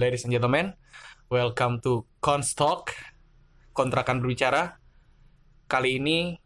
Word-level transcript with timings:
ladies 0.00 0.24
and 0.24 0.32
gentlemen, 0.32 0.72
welcome 1.28 1.76
to 1.84 2.08
Constalk, 2.24 2.96
kontrakan 3.76 4.24
berbicara. 4.24 4.80
Kali 5.68 6.00
ini 6.00 6.40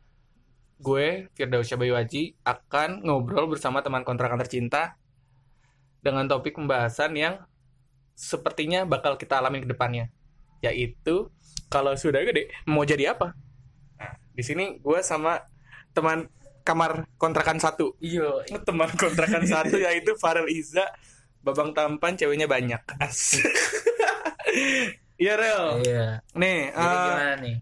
gue 0.82 1.30
Firdaus 1.38 1.70
Bayu 1.78 1.94
akan 2.42 3.06
ngobrol 3.06 3.46
bersama 3.46 3.78
teman 3.86 4.02
kontrakan 4.02 4.42
tercinta 4.42 4.98
dengan 6.02 6.26
topik 6.26 6.58
pembahasan 6.58 7.14
yang 7.14 7.46
sepertinya 8.18 8.82
bakal 8.82 9.14
kita 9.14 9.38
alami 9.38 9.62
ke 9.62 9.70
depannya, 9.70 10.10
yaitu 10.58 11.30
kalau 11.70 11.94
sudah 11.94 12.26
gede 12.26 12.50
mau 12.66 12.82
jadi 12.82 13.14
apa? 13.14 13.38
Nah, 14.02 14.18
di 14.34 14.42
sini 14.42 14.82
gue 14.82 14.98
sama 15.06 15.38
teman 15.94 16.26
kamar 16.66 17.06
kontrakan 17.22 17.62
satu. 17.62 17.94
Iya. 18.02 18.50
Teman 18.66 18.90
kontrakan 18.98 19.46
satu 19.46 19.78
yaitu 19.78 20.18
Farel 20.18 20.50
Iza 20.50 20.90
babang 21.44 21.70
tampan 21.76 22.12
ceweknya 22.18 22.48
banyak 22.48 22.82
Asik. 23.00 23.44
Iya 25.22 25.32
Rel 25.40 25.64
Iya. 25.86 26.04
nih 26.40 26.58
Jadi 26.74 26.96
eh, 26.96 27.02
gimana 27.06 27.32
nih? 27.42 27.56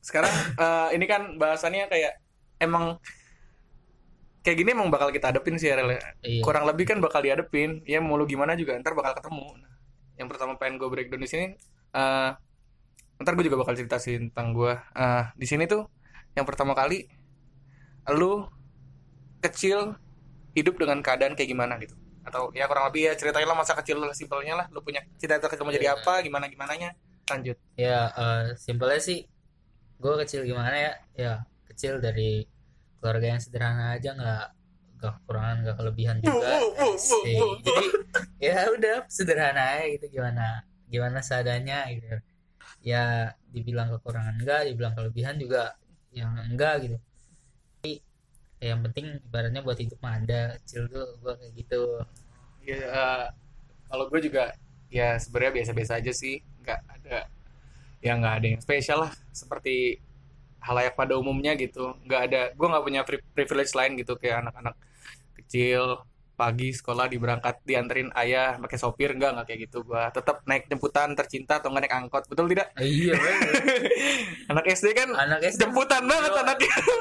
sekarang 0.00 0.32
eh, 0.56 0.88
ini 0.96 1.04
kan 1.06 1.22
bahasannya 1.36 1.84
kayak 1.92 2.12
emang 2.60 2.96
kayak 4.40 4.56
gini 4.56 4.70
emang 4.72 4.88
bakal 4.88 5.12
kita 5.12 5.30
hadepin 5.32 5.56
sih 5.60 5.68
Rel 5.68 5.90
ya. 5.96 6.00
Iya. 6.24 6.40
kurang 6.46 6.64
lebih 6.64 6.84
kan 6.88 6.98
bakal 7.04 7.20
dihadepin 7.20 7.84
ya 7.84 8.00
mau 8.00 8.16
lu 8.16 8.24
gimana 8.24 8.56
juga 8.56 8.72
ntar 8.80 8.96
bakal 8.96 9.12
ketemu 9.20 9.46
nah, 9.60 9.72
yang 10.16 10.28
pertama 10.32 10.56
pengen 10.56 10.80
gue 10.80 10.88
breakdown 10.88 11.20
di 11.20 11.28
sini 11.28 11.46
eh 11.92 12.30
ntar 13.20 13.32
gue 13.36 13.44
juga 13.48 13.60
bakal 13.60 13.74
cerita 13.76 13.96
sih 14.00 14.16
tentang 14.16 14.56
gue 14.56 14.72
Eh, 14.96 15.24
di 15.36 15.46
sini 15.48 15.64
tuh 15.68 15.84
yang 16.36 16.46
pertama 16.48 16.72
kali 16.72 17.04
lu 18.10 18.48
kecil 19.40 19.96
hidup 20.56 20.76
dengan 20.80 21.00
keadaan 21.04 21.34
kayak 21.38 21.50
gimana 21.52 21.76
gitu 21.80 21.94
atau 22.30 22.54
ya 22.54 22.64
kurang 22.64 22.86
lebih 22.88 23.10
ya 23.10 23.12
ceritain 23.12 23.44
lah 23.44 23.58
masa 23.58 23.74
kecil 23.74 23.98
lu 23.98 24.08
simpelnya 24.14 24.54
lah 24.54 24.66
lu 24.70 24.80
punya 24.80 25.02
cita-cita 25.18 25.50
kecil 25.50 25.66
mau 25.66 25.74
jadi 25.74 25.90
Iya. 25.90 25.98
apa 25.98 26.22
gimana 26.22 26.46
gimananya 26.46 26.94
lanjut 27.26 27.58
Ya, 27.74 28.10
eh, 28.10 28.42
simpelnya 28.56 28.98
sih 28.98 29.26
gue 29.98 30.14
kecil 30.24 30.42
gimana 30.42 30.72
ya? 30.72 30.92
Ya, 31.12 31.32
kecil 31.66 32.00
dari 32.00 32.48
keluarga 32.98 33.26
yang 33.32 33.40
sederhana 33.40 33.94
aja 33.94 34.16
nggak 34.16 34.44
nggak 34.96 35.12
kekurangan 35.20 35.56
nggak 35.62 35.76
kelebihan 35.76 36.16
juga. 36.20 36.50
Jadi 36.96 37.84
ya 38.40 38.68
udah 38.68 38.96
sederhana 39.08 39.62
aja 39.76 39.84
gitu 39.94 40.06
gimana 40.10 40.64
gimana 40.86 41.18
seadanya 41.20 41.86
gitu. 41.92 42.06
Ya 42.80 43.32
dibilang 43.48 43.92
kekurangan 43.94 44.40
enggak, 44.40 44.68
dibilang 44.68 44.94
kelebihan 44.96 45.36
juga 45.36 45.76
yang 46.10 46.32
enggak 46.48 46.74
gitu. 46.84 46.96
Ya, 48.60 48.76
yang 48.76 48.80
penting 48.84 49.06
ibaratnya 49.24 49.60
buat 49.64 49.78
hidup 49.80 49.98
mah 50.04 50.20
ada 50.20 50.60
kecil 50.60 50.82
tuh 50.92 51.06
gue 51.22 51.32
kayak 51.40 51.52
gitu. 51.64 51.80
ya 52.68 52.78
eh, 53.00 53.24
kalau 53.90 54.04
gue 54.12 54.20
juga 54.28 54.44
ya 54.92 55.16
sebenarnya 55.22 55.54
biasa-biasa 55.62 55.94
aja 56.00 56.12
sih 56.14 56.34
nggak 56.64 56.80
ada 56.96 57.18
ya 58.04 58.12
nggak 58.20 58.34
ada 58.40 58.46
yang 58.52 58.60
spesial 58.64 58.98
lah 59.08 59.12
seperti 59.32 60.00
halayak 60.62 60.94
pada 60.98 61.14
umumnya 61.20 61.52
gitu 61.58 61.96
nggak 62.06 62.22
ada 62.30 62.40
gue 62.58 62.66
nggak 62.72 62.84
punya 62.86 63.02
pri- 63.08 63.26
privilege 63.36 63.72
lain 63.78 63.92
gitu 64.00 64.14
kayak 64.20 64.44
anak-anak 64.48 64.76
kecil 65.38 66.04
pagi 66.40 66.72
sekolah 66.72 67.04
diberangkat 67.04 67.60
dianterin 67.68 68.08
ayah 68.16 68.56
pakai 68.56 68.80
sopir 68.80 69.12
nggak 69.12 69.30
nggak 69.36 69.44
kayak 69.44 69.60
gitu 69.68 69.84
gue 69.84 70.02
tetap 70.08 70.40
naik 70.48 70.64
jemputan 70.66 71.12
tercinta 71.12 71.60
atau 71.60 71.68
nggak 71.68 71.84
naik 71.84 71.94
angkot 71.94 72.24
betul 72.24 72.48
tidak 72.48 72.72
Iya, 72.80 73.12
anak 74.50 74.64
SD 74.66 74.96
kan 74.96 75.12
anak 75.12 75.44
SD 75.44 75.60
jemputan 75.62 76.08
banget 76.08 76.32
Iya. 76.32 76.40
anaknya 76.40 76.72
lu 76.80 76.92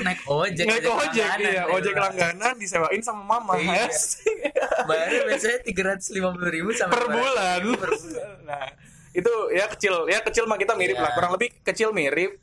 naik 0.00 0.20
ojek 0.24 0.64
naik 0.64 0.84
ojek 0.86 1.26
langganan, 1.26 1.38
iya 1.42 1.50
ya, 1.50 1.62
ojek 1.66 1.96
langganan 1.98 2.54
disewain 2.54 3.02
sama 3.02 3.22
mama 3.26 3.58
Iya. 3.58 3.90
Bayarnya 4.88 5.20
biasanya 5.26 5.58
tiga 5.66 5.82
ratus 5.90 6.08
lima 6.14 6.30
puluh 6.30 6.48
ribu 6.48 6.70
sampai 6.70 6.94
per 6.94 7.04
400.000 7.04 7.10
bulan. 7.10 7.58
bulan. 7.66 7.90
Nah, 8.50 8.66
itu 9.10 9.32
ya 9.50 9.66
kecil, 9.66 9.94
ya 10.06 10.18
kecil 10.22 10.44
mah 10.46 10.54
kita 10.54 10.78
mirip 10.78 10.94
Iya. 10.94 11.04
lah, 11.04 11.12
kurang 11.12 11.32
lebih 11.34 11.50
kecil 11.62 11.90
mirip. 11.90 12.38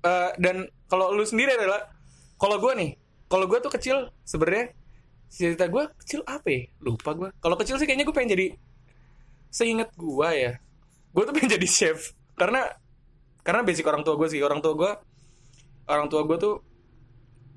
Eh, 0.00 0.30
dan 0.38 0.56
kalau 0.86 1.12
lu 1.12 1.22
sendiri 1.22 1.54
adalah, 1.54 1.86
kalau 2.34 2.58
gue 2.58 2.72
nih, 2.74 2.90
kalau 3.26 3.46
gue 3.46 3.58
tuh 3.60 3.70
kecil 3.70 3.96
sebenarnya 4.22 4.74
cerita 5.30 5.70
gue 5.70 5.86
kecil 6.02 6.20
apa 6.26 6.46
ya? 6.50 6.62
Lupa 6.82 7.14
gue. 7.14 7.28
Kalau 7.38 7.56
kecil 7.56 7.78
sih 7.78 7.86
kayaknya 7.86 8.04
gue 8.04 8.14
pengen 8.14 8.34
jadi, 8.34 8.46
seingat 9.50 9.94
gue 9.94 10.28
ya, 10.34 10.52
gue 11.14 11.22
tuh 11.22 11.32
pengen 11.38 11.56
jadi 11.56 11.68
chef 11.70 12.12
karena 12.34 12.66
karena 13.46 13.64
basic 13.64 13.86
orang 13.86 14.02
tua 14.02 14.18
gue 14.18 14.28
sih, 14.28 14.40
orang 14.42 14.60
tua 14.60 14.74
gue, 14.76 14.92
orang 15.88 16.06
tua 16.12 16.22
gue 16.28 16.36
tuh 16.36 16.54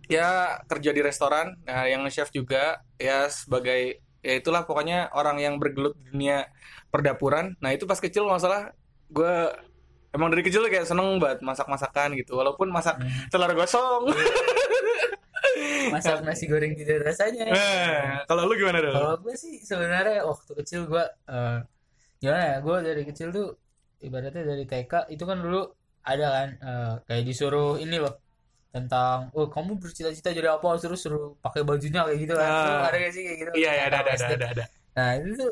ya 0.08 0.60
kerja 0.68 0.92
di 0.92 1.02
restoran, 1.04 1.56
nah 1.64 1.88
yang 1.88 2.04
chef 2.12 2.30
juga 2.30 2.84
ya 3.00 3.28
sebagai 3.32 4.04
ya 4.24 4.34
itulah 4.40 4.64
pokoknya 4.64 5.12
orang 5.12 5.40
yang 5.40 5.60
bergelut 5.60 5.96
di 6.00 6.12
dunia 6.16 6.48
perdapuran. 6.92 7.60
Nah 7.60 7.76
itu 7.76 7.84
pas 7.84 8.00
kecil 8.00 8.24
masalah 8.28 8.72
gue 9.12 9.36
emang 10.16 10.32
dari 10.32 10.46
kecil 10.46 10.64
kayak 10.72 10.88
seneng 10.88 11.20
banget 11.20 11.44
masak-masakan 11.44 12.16
gitu. 12.16 12.40
Walaupun 12.40 12.72
masak 12.72 13.00
Hmm. 13.02 13.28
telur 13.28 13.52
gosong. 13.52 14.08
masak 15.94 16.24
nasi 16.24 16.48
goreng 16.48 16.74
tidak 16.74 17.04
rasanya 17.04 17.52
nah, 17.52 18.24
kalau 18.26 18.48
lu 18.48 18.56
gimana 18.56 18.80
dong? 18.80 18.96
kalau 18.96 19.16
gue 19.20 19.36
sih 19.36 19.60
sebenarnya 19.62 20.24
waktu 20.24 20.52
kecil 20.64 20.88
gue 20.88 21.04
eh, 21.30 21.60
gimana 22.24 22.44
ya 22.44 22.56
gue 22.64 22.76
dari 22.82 23.04
kecil 23.04 23.28
tuh 23.36 23.48
ibaratnya 24.04 24.44
dari 24.44 24.64
TK 24.64 25.12
itu 25.12 25.24
kan 25.24 25.38
dulu 25.44 25.68
ada 26.04 26.28
kan 26.32 26.50
eh, 26.60 26.94
kayak 27.08 27.24
disuruh 27.28 27.80
ini 27.80 28.00
loh 28.00 28.24
tentang 28.74 29.30
oh 29.38 29.46
kamu 29.54 29.78
bercita-cita 29.78 30.34
jadi 30.34 30.58
apa 30.58 30.66
terus 30.82 31.06
suruh 31.06 31.38
pakai 31.38 31.62
bajunya 31.62 32.02
kayak 32.10 32.20
gitu 32.26 32.34
kan. 32.34 32.50
Lu 32.50 32.82
ada 32.82 32.98
gak 32.98 33.14
sih 33.14 33.22
kayak 33.22 33.38
gitu 33.38 33.52
Iya 33.54 33.72
ya 33.78 33.84
ada 33.94 33.98
ada 34.02 34.12
ada 34.18 34.26
ada. 34.34 34.48
ada. 34.50 34.66
Nah 34.98 35.10
itu 35.22 35.30
tuh 35.38 35.52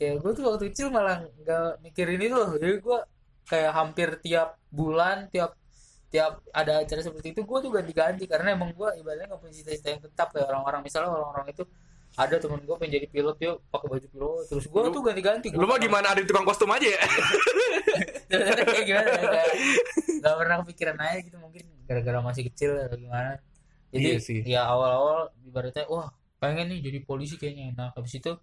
kayak 0.00 0.14
gue 0.24 0.32
tuh 0.32 0.44
waktu 0.48 0.64
kecil 0.72 0.88
malah 0.88 1.20
nggak 1.36 1.84
mikirin 1.84 2.16
itu 2.16 2.32
loh. 2.32 2.56
Jadi 2.56 2.74
gue 2.80 2.98
kayak 3.44 3.72
hampir 3.76 4.08
tiap 4.24 4.56
bulan, 4.72 5.28
tiap 5.28 5.52
tiap 6.06 6.38
ada 6.54 6.80
acara 6.80 7.00
seperti 7.02 7.34
itu 7.34 7.42
gue 7.42 7.58
tuh 7.60 7.70
ganti-ganti 7.74 8.24
karena 8.30 8.54
emang 8.54 8.70
gue 8.72 8.88
ibaratnya 9.02 9.26
nggak 9.30 9.40
punya 9.42 9.54
cita-cita 9.54 9.88
yang 9.92 10.02
tetap 10.02 10.28
kayak 10.32 10.46
orang-orang. 10.50 10.80
Misalnya 10.86 11.10
orang-orang 11.12 11.46
itu 11.50 11.64
ada 12.16 12.36
temen 12.40 12.60
gue 12.64 12.76
pengen 12.80 12.92
jadi 12.96 13.06
pilot 13.12 13.36
yuk 13.44 13.56
pakai 13.68 13.86
baju 13.92 14.06
pilot. 14.08 14.44
Terus 14.48 14.64
gue 14.70 14.82
tuh 14.88 15.02
ganti-ganti. 15.04 15.46
Lu 15.52 15.66
mah 15.68 15.78
gimana 15.78 16.06
ada 16.14 16.20
di 16.22 16.28
tukang 16.28 16.46
kostum 16.46 16.70
aja 16.72 16.86
ya? 16.88 17.00
Kayak 18.26 18.84
gimana 18.86 19.08
ya, 19.10 19.44
nggak 20.22 20.34
pernah 20.34 20.56
kepikiran 20.64 20.96
aja 20.98 21.18
gitu 21.22 21.36
mungkin 21.38 21.62
gara-gara 21.86 22.18
masih 22.20 22.42
kecil 22.50 22.74
atau 22.78 22.98
gimana. 22.98 23.38
Jadi 23.94 24.02
Iya 24.02 24.18
sih. 24.18 24.40
ya 24.42 24.66
awal-awal 24.66 25.30
ibaratnya 25.46 25.86
wah 25.86 26.10
pengen 26.36 26.68
nih 26.68 26.80
jadi 26.84 26.98
polisi 27.06 27.38
kayaknya 27.40 27.72
nah 27.72 27.88
habis 27.96 28.18
itu 28.18 28.34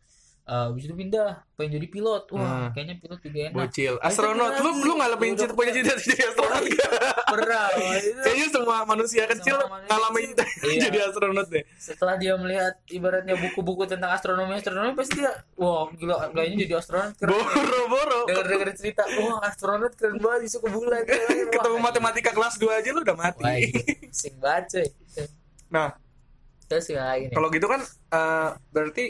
eh, 0.43 0.65
habis 0.67 0.83
itu 0.83 0.93
pindah 0.93 1.29
pengen 1.53 1.77
jadi 1.77 1.87
pilot 1.87 2.23
wah 2.29 2.41
Hmm. 2.43 2.67
kayaknya 2.71 2.95
pilot 2.97 3.19
juga 3.19 3.37
enak 3.45 3.55
Bocil. 3.55 3.93
Astronot. 3.97 4.51
Lu 4.59 4.69
lu 4.81 4.93
nggak 4.93 5.11
lebih 5.13 5.27
cita 5.33 5.53
punya 5.53 5.71
cita-cita 5.71 6.11
jadi 6.11 6.23
astronot 6.27 6.63
nggak? 6.65 6.91
pernah. 7.25 7.65
Kayaknya 8.19 8.47
semua 8.47 8.77
manusia 8.83 9.23
kecil 9.25 9.55
ngalamin. 9.87 10.29
Iya. 10.61 10.77
jadi 10.85 10.97
astronot 11.05 11.47
deh. 11.47 11.63
setelah 11.73 12.15
dia 12.15 12.33
melihat 12.35 12.73
ibaratnya 12.87 13.35
buku-buku 13.35 13.83
tentang 13.85 14.11
astronomi 14.11 14.53
astronomi 14.53 14.91
pasti 14.93 15.17
dia 15.17 15.31
wah 15.55 15.87
gila 15.89 16.27
kayaknya 16.29 16.57
jadi 16.61 16.73
astronot 16.77 17.13
keren 17.15 17.31
Boro-boro. 17.33 18.19
denger-denger 18.25 18.69
cerita 18.73 19.03
wah 19.17 19.39
astronot 19.41 19.93
keren 19.93 20.17
banget 20.17 20.41
bisa 20.43 20.57
ke 20.57 20.67
bulan 20.67 21.01
Ketemu 21.53 21.77
matematika 21.79 22.31
kelas 22.31 22.55
2 22.55 22.67
aja 22.73 22.89
lu 22.89 23.01
udah 23.01 23.15
mati. 23.15 23.41
Wah, 23.41 23.55
iya. 23.55 24.29
Banget 24.35 24.63
cuy. 24.69 24.87
Nah, 25.69 25.89
Terus 26.63 26.89
lagi 26.91 27.27
nih. 27.27 27.33
kalau 27.33 27.47
gitu 27.47 27.65
kan 27.65 27.81
eh, 28.09 28.49
berarti 28.69 29.05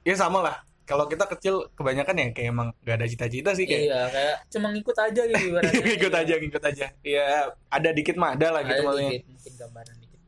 ya 0.00 0.14
sama 0.14 0.40
lah. 0.40 0.56
Kalau 0.90 1.06
kita 1.06 1.22
kecil 1.30 1.70
kebanyakan 1.78 2.18
ya 2.18 2.26
kayak 2.34 2.48
emang 2.50 2.68
gak 2.82 2.98
ada 2.98 3.06
cita-cita 3.06 3.54
sih 3.54 3.62
kayak 3.62 3.82
Iya, 3.86 4.00
kayak 4.10 4.34
cuma 4.50 4.74
ngikut 4.74 4.96
aja 4.98 5.22
gitu 5.22 5.44
ibaratnya. 5.54 5.82
ngikut 5.86 6.14
aja 6.18 6.34
ngikut 6.42 6.62
aja. 6.66 6.86
Ya 7.06 7.26
ada 7.70 7.90
dikit 7.94 8.18
mah 8.18 8.34
ada 8.34 8.58
lah 8.58 8.62
gitu 8.66 8.82
Ada 8.82 8.86
maksudnya. 8.90 9.10
dikit, 9.14 9.26
mungkin 9.30 9.52
gambaran 9.54 9.96
dikit. 10.02 10.20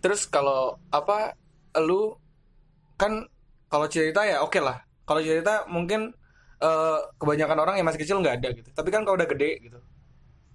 Terus 0.00 0.20
kalau 0.24 0.80
apa 0.88 1.36
lu 1.84 2.16
kan 2.96 3.28
kalau 3.68 3.84
cerita 3.84 4.24
ya 4.24 4.40
oke 4.40 4.56
lah. 4.64 4.80
Kalau 5.04 5.20
cerita 5.20 5.68
mungkin 5.68 6.16
eh, 6.56 6.98
kebanyakan 7.20 7.58
orang 7.60 7.74
yang 7.76 7.84
masih 7.84 8.00
kecil 8.00 8.24
nggak 8.24 8.40
ada 8.40 8.48
gitu. 8.56 8.72
Tapi 8.72 8.88
kan 8.88 9.04
kalau 9.04 9.20
udah 9.20 9.28
gede 9.28 9.60
gitu, 9.60 9.78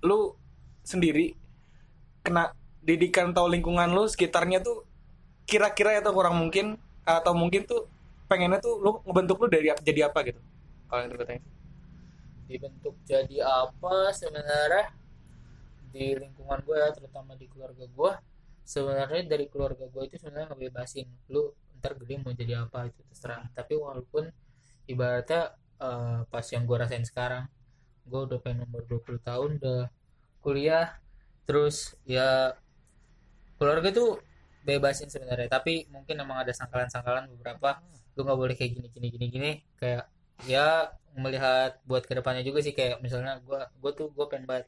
lu 0.02 0.34
sendiri 0.82 1.38
kena 2.26 2.58
didikan 2.82 3.38
atau 3.38 3.46
lingkungan 3.46 3.94
lu 3.94 4.10
sekitarnya 4.10 4.66
tuh 4.66 4.82
kira-kira 5.46 6.02
atau 6.02 6.10
kurang 6.10 6.42
mungkin 6.42 6.82
atau 7.06 7.38
mungkin 7.38 7.70
tuh 7.70 7.86
pengennya 8.32 8.64
tuh 8.64 8.80
lu 8.80 9.04
ngebentuk 9.04 9.36
lu 9.44 9.48
dari 9.52 9.68
jadi 9.84 10.08
apa 10.08 10.20
gitu. 10.24 10.40
Kalau 10.88 11.02
yang 11.04 11.12
terkata 11.12 11.32
Dibentuk 12.48 12.96
jadi 13.08 13.38
apa 13.44 14.12
sebenarnya 14.16 14.92
di 15.92 16.16
lingkungan 16.16 16.60
gue 16.64 16.78
ya, 16.80 16.90
terutama 16.96 17.36
di 17.36 17.48
keluarga 17.52 17.84
gue. 17.84 18.12
Sebenarnya 18.64 19.28
dari 19.28 19.46
keluarga 19.52 19.84
gue 19.92 20.04
itu 20.08 20.16
sebenarnya 20.16 20.56
ngebebasin 20.56 21.08
lu 21.28 21.52
ntar 21.80 22.00
gede 22.00 22.24
mau 22.24 22.32
jadi 22.32 22.64
apa 22.64 22.88
itu 22.88 23.04
terserah. 23.12 23.44
Tapi 23.52 23.76
walaupun 23.76 24.32
ibaratnya 24.88 25.52
eh, 25.84 26.20
pas 26.32 26.46
yang 26.56 26.64
gue 26.64 26.78
rasain 26.80 27.04
sekarang, 27.04 27.44
gue 28.08 28.22
udah 28.28 28.40
pengen 28.44 28.68
umur 28.68 28.84
20 28.88 29.20
tahun 29.24 29.50
udah 29.60 29.82
kuliah 30.42 30.98
terus 31.46 31.94
ya 32.04 32.58
keluarga 33.62 33.90
tuh 33.94 34.18
bebasin 34.66 35.10
sebenarnya 35.10 35.50
tapi 35.50 35.86
mungkin 35.90 36.18
emang 36.22 36.46
ada 36.46 36.54
sangkalan-sangkalan 36.54 37.30
beberapa 37.38 37.82
lu 38.16 38.22
nggak 38.26 38.40
boleh 38.42 38.56
kayak 38.60 38.72
gini 38.78 38.88
gini 38.96 39.08
gini 39.14 39.26
gini. 39.36 39.52
Kayak 39.80 40.04
ya 40.50 40.90
melihat 41.18 41.78
buat 41.90 42.04
ke 42.08 42.14
depannya 42.18 42.42
juga 42.48 42.60
sih 42.66 42.74
kayak 42.78 43.04
misalnya 43.06 43.40
gua 43.46 43.68
gua 43.82 43.92
tuh 43.94 44.08
gua 44.16 44.26
pengen 44.32 44.48
banget 44.50 44.68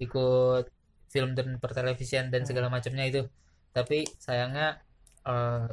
ikut 0.00 0.64
film 1.12 1.36
dan 1.36 1.60
pertelevisian 1.62 2.32
dan 2.32 2.42
segala 2.48 2.68
macamnya 2.72 3.04
itu. 3.08 3.22
Tapi 3.76 4.04
sayangnya 4.18 4.80
eh, 5.28 5.68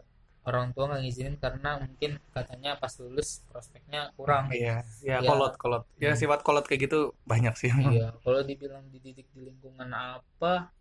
orang 0.49 0.73
tua 0.73 0.89
nggak 0.89 1.01
ngizinin 1.05 1.35
karena 1.37 1.77
mungkin 1.77 2.17
katanya 2.33 2.73
pas 2.81 2.93
lulus 3.01 3.43
prospeknya 3.49 4.09
kurang. 4.17 4.49
Iya 4.49 4.81
ya 5.05 5.21
Ya. 5.21 5.29
kolot 5.29 5.53
kolot. 5.61 5.83
Ya 6.01 6.11
Hmm. 6.13 6.19
sifat 6.19 6.41
kolot 6.47 6.65
kayak 6.65 6.89
gitu 6.89 7.13
banyak 7.27 7.53
sih 7.59 7.69
Iya, 7.69 8.17
kalau 8.23 8.41
dibilang 8.41 8.85
dididik 8.89 9.27
di 9.35 9.41
lingkungan 9.45 9.89
apa, 9.93 10.71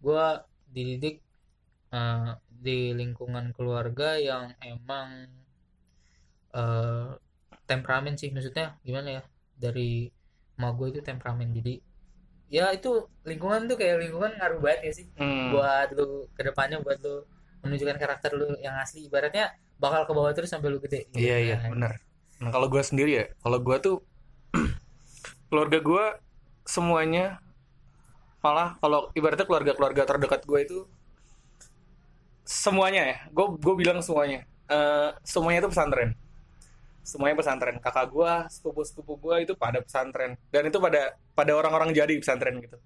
gua 0.00 0.42
dididik 0.70 1.20
eh, 1.92 2.30
di 2.48 2.94
lingkungan 2.96 3.52
keluarga 3.52 4.16
yang 4.16 4.54
emang 4.64 5.28
eh, 6.60 7.08
temperamen 7.70 8.14
sih, 8.20 8.28
maksudnya 8.34 8.76
gimana 8.86 9.08
ya? 9.20 9.22
Dari 9.64 10.10
emak 10.58 10.72
gue 10.78 10.86
itu 10.96 11.00
temperamen, 11.04 11.48
jadi 11.58 11.74
ya 12.52 12.68
itu 12.76 12.90
lingkungan 13.24 13.64
tuh 13.70 13.76
kayak 13.80 13.96
lingkungan 14.04 14.32
ngaruh 14.36 14.60
banget 14.60 14.80
ya 14.88 14.92
sih 14.98 15.06
Hmm. 15.16 15.48
buat 15.52 15.88
lu 15.96 16.28
ke 16.36 16.42
depannya 16.48 16.78
buat 16.84 16.98
lu 17.00 17.24
menunjukkan 17.64 17.96
karakter 18.02 18.30
lu 18.36 18.48
yang 18.60 18.76
asli 18.76 19.08
ibaratnya 19.08 19.56
bakal 19.80 20.04
ke 20.04 20.12
bawah 20.12 20.32
terus 20.36 20.52
sampai 20.52 20.68
lu 20.68 20.78
gede 20.84 21.08
gitu 21.16 21.24
Iya 21.24 21.36
iya 21.44 21.56
kan. 21.64 21.70
benar. 21.72 21.92
Nah 22.44 22.50
kalau 22.54 22.66
gue 22.68 22.82
sendiri 22.84 23.10
ya, 23.20 23.24
kalau 23.40 23.58
gue 23.66 23.76
tuh 23.80 23.96
keluarga 25.50 25.78
gue 25.80 26.04
semuanya 26.68 27.40
malah 28.44 28.68
kalau 28.82 29.00
ibaratnya 29.18 29.46
keluarga-keluarga 29.48 30.02
terdekat 30.10 30.42
gue 30.50 30.60
itu 30.66 30.78
semuanya 32.42 33.02
ya, 33.06 33.16
gue 33.30 33.46
gue 33.58 33.74
bilang 33.78 33.98
semuanya, 34.02 34.44
Eh, 34.72 35.10
semuanya 35.20 35.60
itu 35.60 35.68
pesantren, 35.68 36.16
semuanya 37.02 37.36
pesantren. 37.38 37.76
Kakak 37.82 38.10
gue, 38.14 38.32
sepupu-sepupu 38.48 39.18
gue 39.18 39.36
itu 39.50 39.52
pada 39.58 39.82
pesantren. 39.82 40.38
Dan 40.48 40.70
itu 40.70 40.78
pada 40.78 41.18
pada 41.34 41.52
orang-orang 41.58 41.90
jadi 41.92 42.14
pesantren 42.16 42.62
gitu. 42.62 42.78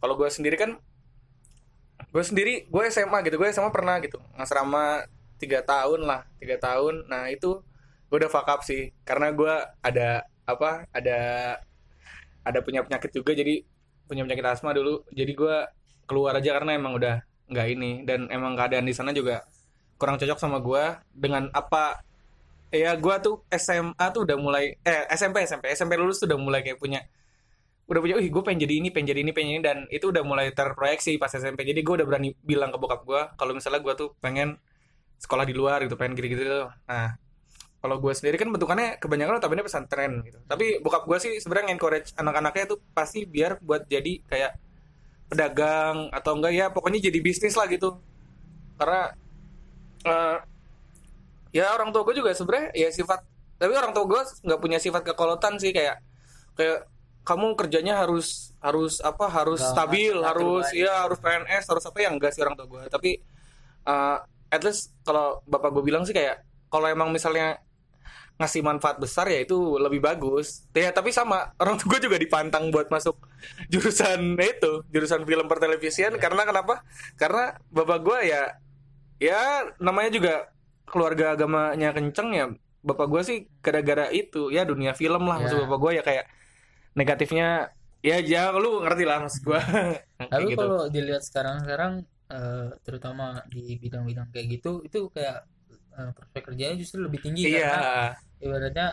Kalau 0.00 0.14
gue 0.16 0.30
sendiri 0.30 0.56
kan, 0.56 0.78
gue 2.10 2.24
sendiri 2.24 2.70
gue 2.70 2.82
SMA 2.88 3.18
gitu, 3.26 3.36
gue 3.36 3.48
SMA 3.50 3.70
pernah 3.74 3.98
gitu. 4.00 4.22
Ngasrama 4.38 5.04
tiga 5.36 5.60
tahun 5.66 6.06
lah 6.06 6.24
tiga 6.38 6.56
tahun. 6.56 7.10
Nah 7.10 7.28
itu 7.28 7.60
gue 8.08 8.16
udah 8.16 8.30
fuck 8.30 8.48
up 8.48 8.62
sih. 8.62 8.94
Karena 9.02 9.34
gue 9.34 9.54
ada 9.82 10.24
apa 10.48 10.88
ada 10.94 11.18
ada 12.46 12.58
punya 12.64 12.86
penyakit 12.86 13.10
juga. 13.12 13.36
Jadi 13.36 13.66
punya 14.08 14.24
penyakit 14.24 14.46
asma 14.46 14.72
dulu. 14.72 15.04
Jadi 15.12 15.32
gue 15.34 15.56
keluar 16.08 16.34
aja 16.38 16.56
karena 16.56 16.78
emang 16.78 16.96
udah 16.96 17.22
nggak 17.50 17.66
ini. 17.70 18.06
Dan 18.06 18.30
emang 18.32 18.54
keadaan 18.54 18.86
di 18.86 18.94
sana 18.96 19.10
juga 19.10 19.44
kurang 20.00 20.16
cocok 20.16 20.38
sama 20.40 20.64
gue 20.64 20.84
dengan 21.12 21.52
apa 21.52 22.00
ya 22.70 22.94
gue 22.94 23.14
tuh 23.22 23.42
SMA 23.50 24.06
tuh 24.14 24.22
udah 24.26 24.36
mulai 24.38 24.78
eh 24.82 25.02
SMP 25.14 25.42
SMP 25.42 25.74
SMP 25.74 25.98
lulus 25.98 26.22
tuh 26.22 26.30
udah 26.30 26.38
mulai 26.38 26.62
kayak 26.62 26.78
punya 26.78 27.02
udah 27.90 28.00
punya, 28.06 28.14
wih 28.22 28.30
gue 28.30 28.42
pengen 28.46 28.62
jadi 28.62 28.74
ini, 28.78 28.88
pengen 28.94 29.06
jadi 29.10 29.20
ini, 29.26 29.32
pengen 29.34 29.50
ini 29.50 29.60
dan 29.66 29.78
itu 29.90 30.14
udah 30.14 30.22
mulai 30.22 30.54
terproyeksi 30.54 31.18
pas 31.18 31.26
SMP. 31.26 31.66
Jadi 31.66 31.82
gue 31.82 31.94
udah 31.98 32.06
berani 32.06 32.30
bilang 32.38 32.70
ke 32.70 32.78
bokap 32.78 33.02
gue 33.02 33.22
kalau 33.34 33.50
misalnya 33.50 33.82
gue 33.82 33.94
tuh 33.98 34.14
pengen 34.22 34.62
sekolah 35.18 35.42
di 35.42 35.54
luar 35.58 35.82
gitu, 35.82 35.98
pengen 35.98 36.14
gitu-gitu. 36.14 36.70
Nah, 36.86 37.18
kalau 37.82 37.96
gue 37.98 38.12
sendiri 38.14 38.38
kan 38.38 38.46
bentukannya 38.46 38.94
kebanyakan 39.02 39.42
notabene 39.42 39.66
pesantren 39.66 40.22
gitu. 40.22 40.38
Tapi 40.46 40.78
bokap 40.78 41.02
gue 41.02 41.18
sih 41.18 41.32
sebenarnya 41.42 41.74
encourage 41.74 42.14
anak-anaknya 42.14 42.64
tuh 42.70 42.78
pasti 42.94 43.26
biar 43.26 43.58
buat 43.58 43.82
jadi 43.90 44.22
kayak 44.22 44.52
pedagang 45.26 46.14
atau 46.14 46.38
enggak 46.38 46.52
ya 46.54 46.66
pokoknya 46.70 47.10
jadi 47.10 47.18
bisnis 47.18 47.58
lah 47.58 47.66
gitu. 47.66 47.98
Karena 48.78 49.10
eh, 50.06 50.36
ya 51.50 51.74
orang 51.74 51.90
tua 51.90 52.02
gue 52.06 52.14
juga 52.18 52.30
sebenarnya 52.34 52.70
ya 52.74 52.88
sifat 52.90 53.20
tapi 53.60 53.72
orang 53.76 53.92
tua 53.92 54.04
gue 54.06 54.20
nggak 54.46 54.60
punya 54.60 54.78
sifat 54.80 55.02
kekolotan 55.12 55.58
sih 55.60 55.74
kayak 55.74 56.00
kayak 56.56 56.86
kamu 57.26 57.52
kerjanya 57.54 58.00
harus 58.00 58.56
harus 58.64 58.98
apa 59.04 59.28
harus 59.28 59.60
stabil 59.60 60.16
harus 60.24 60.66
ya 60.72 61.04
harus 61.04 61.20
PNS 61.20 61.64
harus 61.68 61.84
apa 61.84 61.98
ya 62.00 62.08
enggak 62.10 62.32
sih 62.32 62.40
orang 62.40 62.56
tua 62.56 62.66
gue 62.66 62.82
tapi 62.88 63.10
eh, 63.84 64.18
at 64.50 64.62
least 64.64 64.96
kalau 65.04 65.44
bapak 65.46 65.70
gue 65.74 65.84
bilang 65.84 66.02
sih 66.02 66.16
kayak 66.16 66.42
kalau 66.70 66.86
emang 66.86 67.10
misalnya 67.12 67.60
ngasih 68.40 68.64
manfaat 68.64 68.96
besar 68.96 69.28
ya 69.28 69.44
itu 69.44 69.76
lebih 69.76 70.00
bagus. 70.00 70.64
Ya 70.72 70.88
tapi 70.96 71.12
sama 71.12 71.52
orang 71.60 71.76
tua 71.76 71.92
gue 71.92 72.08
juga 72.08 72.16
dipantang 72.16 72.72
buat 72.72 72.88
masuk 72.88 73.20
jurusan 73.68 74.40
itu 74.40 74.80
jurusan 74.88 75.28
film 75.28 75.44
pertelevisian 75.44 76.16
karena 76.16 76.48
kenapa? 76.48 76.80
Karena 77.20 77.52
bapak 77.68 77.98
gue 78.00 78.18
ya 78.32 78.42
ya 79.20 79.68
namanya 79.76 80.10
juga 80.16 80.34
keluarga 80.90 81.32
agamanya 81.32 81.94
kenceng 81.94 82.28
ya 82.30 82.46
bapak 82.80 83.06
gue 83.06 83.22
sih 83.22 83.38
gara-gara 83.60 84.08
itu 84.10 84.48
ya 84.50 84.64
dunia 84.64 84.92
film 84.92 85.24
lah 85.24 85.38
maksud 85.38 85.56
Ya. 85.56 85.62
bapak 85.64 85.78
gue 85.78 85.90
ya 85.96 86.02
kayak 86.02 86.24
negatifnya 86.92 87.48
ya 88.00 88.16
ya 88.18 88.50
lu 88.52 88.80
ngerti 88.80 89.04
lah 89.04 89.20
maksud 89.20 89.42
gue 89.44 89.60
kayak 90.18 90.30
Lalu 90.32 90.48
gitu 90.50 90.60
kalau 90.60 90.80
dilihat 90.88 91.22
sekarang-sekarang 91.22 91.92
eh, 92.28 92.68
terutama 92.80 93.44
di 93.46 93.76
bidang-bidang 93.76 94.32
kayak 94.32 94.46
gitu 94.58 94.80
itu 94.82 95.12
kayak 95.12 95.44
eh, 95.94 96.10
prospek 96.16 96.42
kerjanya 96.48 96.76
justru 96.76 97.04
lebih 97.04 97.20
tinggi 97.20 97.46
iya 97.46 97.68
karena 97.68 97.92
ibaratnya 98.40 98.86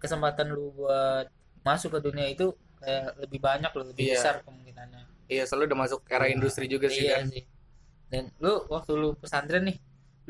kesempatan 0.00 0.46
lu 0.50 0.72
buat 0.74 1.28
masuk 1.60 1.96
ke 1.96 2.00
dunia 2.02 2.28
itu 2.28 2.52
kayak 2.76 3.16
lebih 3.18 3.40
banyak 3.40 3.72
loh, 3.72 3.84
lebih 3.88 4.04
Iya. 4.04 4.16
besar 4.16 4.34
kemungkinannya. 4.44 5.02
iya 5.24 5.48
selalu 5.48 5.72
udah 5.72 5.78
masuk 5.80 6.00
era 6.04 6.28
Iya. 6.28 6.36
industri 6.36 6.68
juga 6.68 6.92
sih 6.92 7.08
iya 7.08 7.16
kan 7.16 7.32
sih. 7.32 7.44
Dan 8.12 8.28
lu 8.36 8.60
waktu 8.68 8.92
lu 8.92 9.16
pesantren 9.16 9.64
nih, 9.64 9.76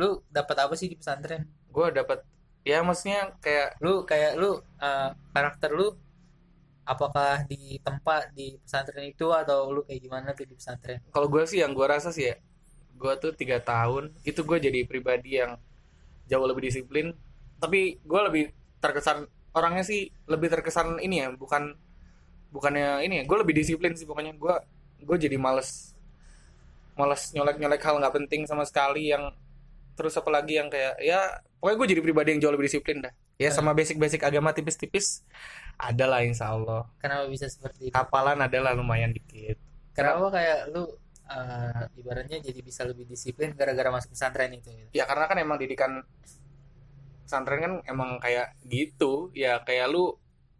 lu 0.01 0.23
dapat 0.31 0.57
apa 0.65 0.75
sih 0.75 0.89
di 0.91 0.97
pesantren? 0.99 1.47
gue 1.75 1.87
dapat 1.91 2.23
ya 2.63 2.81
maksudnya 2.87 3.35
kayak 3.43 3.77
Lu 3.83 4.07
kayak 4.07 4.33
lu 4.41 4.63
eh, 4.81 5.11
karakter 5.35 5.71
lu 5.75 5.95
apakah 6.85 7.49
di 7.49 7.81
tempat 7.81 8.31
di 8.37 8.61
pesantren 8.61 9.09
itu 9.09 9.27
atau 9.33 9.73
lu 9.73 9.81
kayak 9.89 10.01
gimana 10.05 10.29
tuh 10.37 10.45
di 10.47 10.55
pesantren? 10.57 11.01
kalau 11.15 11.27
gue 11.31 11.43
sih 11.49 11.61
yang 11.65 11.73
gue 11.73 11.87
rasa 11.87 12.11
sih 12.13 12.31
ya 12.33 12.37
gue 12.95 13.13
tuh 13.19 13.33
tiga 13.35 13.59
tahun 13.59 14.15
itu 14.23 14.41
gue 14.47 14.59
jadi 14.63 14.81
pribadi 14.87 15.43
yang 15.43 15.59
jauh 16.31 16.47
lebih 16.47 16.71
disiplin 16.71 17.13
tapi 17.59 17.99
gue 18.01 18.21
lebih 18.31 18.45
terkesan 18.79 19.27
orangnya 19.57 19.85
sih 19.87 20.11
lebih 20.29 20.49
terkesan 20.53 21.01
ini 21.03 21.25
ya 21.25 21.29
bukan 21.35 21.75
bukannya 22.55 23.03
ini 23.03 23.23
ya 23.23 23.25
gue 23.27 23.39
lebih 23.43 23.55
disiplin 23.57 23.93
sih 23.99 24.07
pokoknya 24.07 24.37
gue 24.39 24.55
gue 25.05 25.17
jadi 25.19 25.37
males 25.37 25.93
males 26.95 27.35
nyolek 27.35 27.59
nyolek 27.59 27.83
hal 27.83 27.99
nggak 27.99 28.15
penting 28.15 28.47
sama 28.47 28.63
sekali 28.63 29.11
yang 29.11 29.35
terus 29.95 30.15
apalagi 30.19 30.59
yang 30.59 30.69
kayak 30.69 30.99
ya 31.01 31.41
pokoknya 31.63 31.77
gue 31.79 31.89
jadi 31.97 32.03
pribadi 32.03 32.29
yang 32.35 32.41
jauh 32.43 32.55
lebih 32.55 32.67
disiplin 32.69 32.99
dah 33.03 33.13
ya 33.39 33.51
sama 33.51 33.75
basic 33.75 33.99
basic 33.99 34.23
agama 34.23 34.55
tipis-tipis 34.55 35.23
ada 35.75 36.07
lah 36.07 36.23
insya 36.23 36.55
Allah 36.55 36.87
Kenapa 37.03 37.27
bisa 37.27 37.47
seperti 37.51 37.91
itu? 37.91 37.95
hafalan 37.95 38.39
adalah 38.43 38.75
lumayan 38.79 39.11
dikit 39.11 39.59
Kenapa 39.95 40.31
kayak 40.35 40.75
lu 40.75 40.87
eh, 41.31 41.83
ibaratnya 41.99 42.39
jadi 42.43 42.61
bisa 42.63 42.83
lebih 42.87 43.07
disiplin 43.07 43.55
gara-gara 43.55 43.91
masuk 43.91 44.15
pesantren 44.15 44.51
itu? 44.55 44.71
gitu? 44.71 44.91
ya 44.95 45.07
karena 45.07 45.25
kan 45.31 45.39
emang 45.39 45.59
didikan 45.59 46.03
pesantren 47.25 47.59
kan 47.63 47.73
emang 47.89 48.21
kayak 48.21 48.53
gitu 48.69 49.33
ya 49.33 49.63
kayak 49.65 49.89
lu 49.91 50.15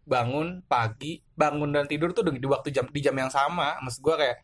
bangun 0.05 0.61
pagi 0.69 1.21
bangun 1.33 1.73
dan 1.73 1.85
tidur 1.89 2.13
tuh 2.13 2.25
di 2.29 2.45
waktu 2.45 2.69
jam 2.69 2.85
di 2.89 3.01
jam 3.01 3.15
yang 3.17 3.29
sama 3.33 3.77
maksud 3.81 4.01
gua 4.05 4.15
kayak 4.21 4.37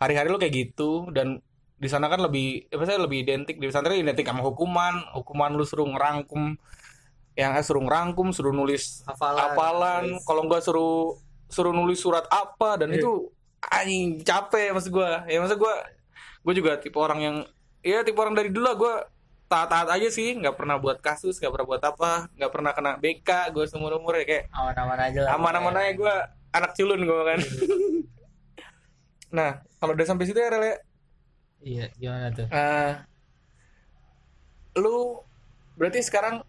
hari-hari 0.00 0.28
lu 0.32 0.38
kayak 0.40 0.54
gitu 0.54 1.08
dan 1.12 1.40
di 1.82 1.88
sana 1.90 2.06
kan 2.06 2.22
lebih 2.22 2.70
apa 2.70 2.86
sih 2.86 2.94
lebih 2.94 3.26
identik 3.26 3.58
di 3.58 3.66
pesantren 3.66 3.98
identik 3.98 4.22
sama 4.22 4.46
hukuman 4.46 5.02
hukuman 5.18 5.50
lu 5.50 5.66
suruh 5.66 5.90
ngerangkum 5.90 6.54
yang 7.34 7.58
eh, 7.58 7.64
suruh 7.66 7.82
ngerangkum 7.82 8.30
suruh 8.30 8.54
nulis 8.54 9.02
Hafalan. 9.02 9.40
hafalan 9.50 10.04
kalau 10.22 10.46
nggak 10.46 10.62
suruh 10.62 11.18
suruh 11.50 11.74
nulis 11.74 11.98
surat 11.98 12.22
apa 12.30 12.78
dan 12.78 12.94
Iya. 12.94 13.02
itu 13.02 13.10
anjing 13.66 14.22
capek 14.22 14.70
maksud 14.70 14.94
gua 14.94 15.26
ya 15.26 15.42
maksud 15.42 15.58
gua 15.58 15.74
gue 16.42 16.54
juga 16.58 16.78
tipe 16.78 16.98
orang 16.98 17.20
yang 17.22 17.36
ya 17.82 18.02
tipe 18.02 18.18
orang 18.18 18.34
dari 18.34 18.50
dulu 18.50 18.62
lah 18.66 18.74
gue 18.74 18.94
taat-taat 19.46 19.88
aja 19.94 20.08
sih 20.10 20.34
nggak 20.34 20.58
pernah 20.58 20.74
buat 20.80 20.98
kasus 20.98 21.38
nggak 21.38 21.52
pernah 21.54 21.66
buat 21.70 21.82
apa 21.86 22.26
nggak 22.34 22.50
pernah 22.50 22.72
kena 22.74 22.92
BK 22.98 23.30
gue 23.54 23.64
seumur 23.70 23.94
umur 23.94 24.18
ya 24.18 24.24
kayak 24.26 24.44
Aman-aman 24.50 24.98
aja 24.98 25.18
lah. 25.22 25.30
aman-aman 25.38 25.74
aja 25.78 25.92
gue 25.94 26.14
anak 26.50 26.70
culun 26.74 27.00
gue 27.06 27.20
kan 27.22 27.40
nah 29.38 29.50
kalau 29.78 29.92
udah 29.94 30.06
sampai 30.06 30.24
situ 30.26 30.38
ya 30.40 30.50
ya, 30.50 30.76
Iya, 31.62 31.86
gimana 31.94 32.26
tuh? 32.34 32.46
eh, 32.50 32.92
lu 34.76 35.20
berarti 35.78 36.00
sekarang 36.02 36.42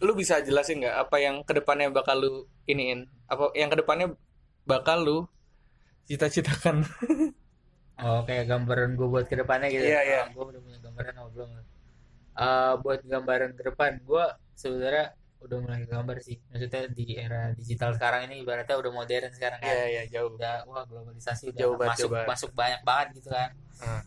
lu 0.00 0.12
bisa 0.12 0.40
jelasin 0.44 0.82
nggak 0.84 0.96
apa 1.08 1.16
yang 1.20 1.40
ke 1.42 1.52
depannya 1.56 1.88
bakal 1.88 2.16
lu 2.20 2.32
iniin 2.68 3.08
apa 3.26 3.48
yang 3.56 3.72
ke 3.72 3.78
depannya 3.80 4.12
bakal 4.68 4.98
lu 5.00 5.18
cita-citakan 6.06 6.84
Oh, 7.96 8.20
kayak 8.28 8.44
gambaran 8.52 8.92
gue 8.92 9.08
buat 9.08 9.24
ke 9.24 9.40
depannya 9.40 9.72
gitu. 9.72 9.80
Iya, 9.80 10.00
iya. 10.04 10.22
gue 10.28 10.44
udah 10.44 10.60
punya 10.60 10.78
gambaran 10.84 11.14
oh 11.16 11.28
belum. 11.32 11.48
Eh, 12.36 12.72
buat 12.84 13.00
gambaran 13.00 13.50
ke 13.56 13.62
depan, 13.72 14.04
gue 14.04 14.24
sebenarnya 14.52 15.16
udah 15.40 15.56
mulai 15.64 15.80
gambar 15.88 16.20
sih. 16.20 16.36
Maksudnya 16.52 16.92
di 16.92 17.16
era 17.16 17.56
digital 17.56 17.96
sekarang 17.96 18.28
ini 18.28 18.44
ibaratnya 18.44 18.76
udah 18.76 18.92
modern 18.92 19.32
sekarang 19.32 19.64
kan. 19.64 19.72
iya 19.72 19.84
iya 19.88 20.02
jauh 20.12 20.36
Udah 20.36 20.68
wah 20.68 20.84
globalisasi 20.84 21.56
udah 21.56 21.60
Jauh 21.64 21.76
banget, 21.80 21.88
masuk 21.96 22.04
jauh 22.04 22.12
banget. 22.12 22.28
masuk 22.28 22.50
banyak 22.52 22.80
banget 22.84 23.06
gitu 23.16 23.28
kan. 23.32 23.48
Hmm. 23.80 24.02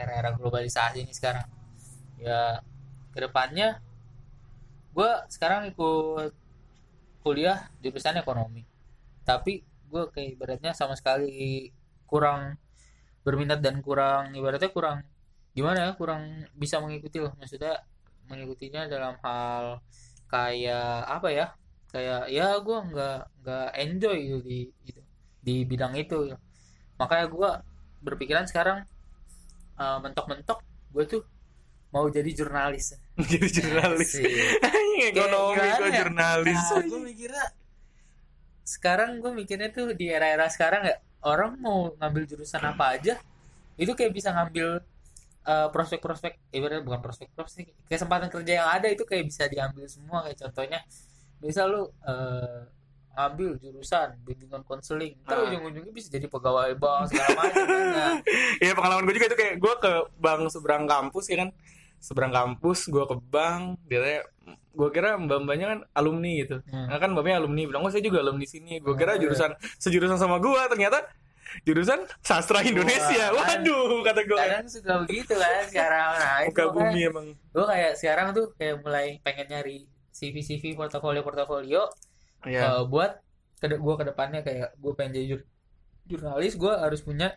Era-era 0.00 0.30
globalisasi 0.34 1.04
ini 1.04 1.12
sekarang. 1.12 1.46
Ya 2.20 2.64
ke 3.10 3.18
depannya 3.20 3.80
gue 4.96 5.10
sekarang 5.30 5.70
ikut 5.70 6.32
kuliah 7.22 7.68
jurusan 7.84 8.20
ekonomi. 8.20 8.64
Tapi 9.28 9.62
gue 9.90 10.02
kayak 10.14 10.28
ibaratnya 10.38 10.72
sama 10.72 10.94
sekali 10.96 11.70
kurang 12.06 12.56
berminat 13.26 13.60
dan 13.60 13.84
kurang 13.84 14.32
ibaratnya 14.32 14.70
kurang 14.72 15.04
gimana 15.52 15.90
ya 15.90 15.92
kurang 15.98 16.46
bisa 16.54 16.78
mengikuti 16.78 17.18
loh 17.18 17.34
maksudnya 17.36 17.82
mengikutinya 18.30 18.86
dalam 18.86 19.18
hal 19.18 19.82
kayak 20.30 21.04
apa 21.10 21.28
ya 21.34 21.46
kayak 21.90 22.30
ya 22.30 22.54
gue 22.62 22.78
nggak 22.86 23.18
nggak 23.42 23.68
enjoy 23.82 24.16
gitu 24.16 24.38
di 24.46 24.58
itu 24.86 25.00
di 25.42 25.54
bidang 25.66 25.94
itu. 25.98 26.30
Makanya 27.00 27.26
gue 27.32 27.50
berpikiran 28.04 28.46
sekarang 28.46 28.86
eh, 29.80 29.98
mentok-mentok 29.98 30.58
gue 30.92 31.04
tuh 31.08 31.22
mau 31.90 32.06
jadi 32.06 32.30
jurnalis 32.30 32.94
jadi 33.32 33.48
jurnalis 33.50 34.10
ekonomi 35.02 35.56
Kayak 35.58 35.74
gue 35.74 35.88
ya? 35.88 35.98
jurnalis 36.04 36.60
Nah, 36.60 36.84
gue 36.84 37.00
mikirnya 37.02 37.46
sekarang 38.62 39.18
gue 39.18 39.32
mikirnya 39.34 39.68
tuh 39.70 39.90
di 39.92 40.06
era-era 40.06 40.46
sekarang 40.46 40.86
ya 40.86 40.96
orang 41.26 41.58
mau 41.58 41.90
ngambil 41.98 42.22
jurusan 42.24 42.62
apa 42.62 42.94
aja 42.96 43.18
itu 43.74 43.92
kayak 43.92 44.12
bisa 44.14 44.30
ngambil 44.30 44.78
eh, 45.42 45.68
prospek-prospek 45.68 46.54
ibaratnya 46.54 46.84
bukan 46.84 47.00
prospek-prospek 47.02 47.88
kesempatan 47.88 48.30
kerja 48.30 48.52
yang 48.62 48.68
ada 48.70 48.86
itu 48.86 49.02
kayak 49.02 49.26
bisa 49.26 49.50
diambil 49.50 49.88
semua 49.90 50.22
kayak 50.22 50.38
contohnya 50.38 50.80
misal 51.42 51.66
lu 51.66 51.82
eh, 52.06 52.60
ngambil 53.10 53.58
jurusan 53.58 54.16
bimbingan 54.22 54.62
konseling 54.62 55.18
ntar 55.26 55.42
Ah. 55.42 55.50
ujung-ujungnya 55.50 55.90
bisa 55.90 56.08
jadi 56.08 56.30
pegawai 56.30 56.72
bank 56.78 57.10
segala 57.10 57.28
macam 57.36 57.52
kan. 57.58 57.66
Iya 57.66 57.69
pengalaman 58.80 59.04
gue 59.04 59.14
juga 59.14 59.28
itu 59.28 59.36
kayak 59.36 59.54
gue 59.56 59.74
ke 59.78 59.92
bank 60.16 60.40
seberang 60.48 60.84
kampus 60.84 61.28
ya 61.28 61.36
kan? 61.38 61.50
Seberang 61.98 62.32
kampus 62.32 62.88
gue 62.88 63.04
ke 63.04 63.16
bank 63.22 63.76
dia 63.84 64.24
gue 64.70 64.88
kira 64.88 65.14
mbak 65.14 65.44
mbaknya 65.44 65.66
kan 65.68 65.78
alumni 65.92 66.32
gitu. 66.38 66.64
Hmm. 66.64 66.88
nah, 66.88 66.96
kan 66.96 67.10
mbaknya 67.10 67.36
alumni. 67.36 67.62
Bilang 67.64 67.82
oh 67.82 67.90
saya 67.90 68.00
juga 68.00 68.18
alumni 68.18 68.44
sini. 68.44 68.78
Gue 68.78 68.94
kira 68.94 69.12
Oh, 69.12 69.16
iya. 69.16 69.22
jurusan 69.22 69.50
sejurusan 69.76 70.16
sama 70.16 70.38
gue 70.38 70.62
ternyata 70.66 71.04
jurusan 71.62 72.06
sastra 72.20 72.62
Indonesia. 72.62 73.30
Wah, 73.30 73.44
kan. 73.44 73.60
waduh 73.60 74.00
kata 74.00 74.20
gue 74.22 74.38
kadang 74.38 74.66
suka 74.66 74.92
begitu 75.04 75.34
kan 75.34 75.64
sekarang. 75.66 76.08
Nah 76.14 76.36
muka 76.46 76.62
makanya- 76.62 76.72
bumi 76.72 77.00
emang. 77.04 77.26
gue 77.34 77.64
kayak 77.66 77.92
sekarang 77.94 78.26
tuh 78.30 78.46
kayak 78.54 78.80
mulai 78.80 79.18
pengen 79.20 79.46
nyari 79.48 79.78
CV 80.10 80.34
CV 80.40 80.62
portofolio 80.72 81.20
portofolio 81.20 81.82
ya 82.42 82.72
eh, 82.72 82.82
buat 82.84 83.20
ke 83.56 83.68
gue 83.68 83.94
ke 83.94 84.04
depannya 84.06 84.40
kayak 84.40 84.72
gue 84.74 84.92
pengen 84.94 85.12
jadi 85.12 85.26
jur- 85.28 85.48
jurnalis 86.06 86.54
gue 86.54 86.72
harus 86.72 87.00
punya 87.00 87.36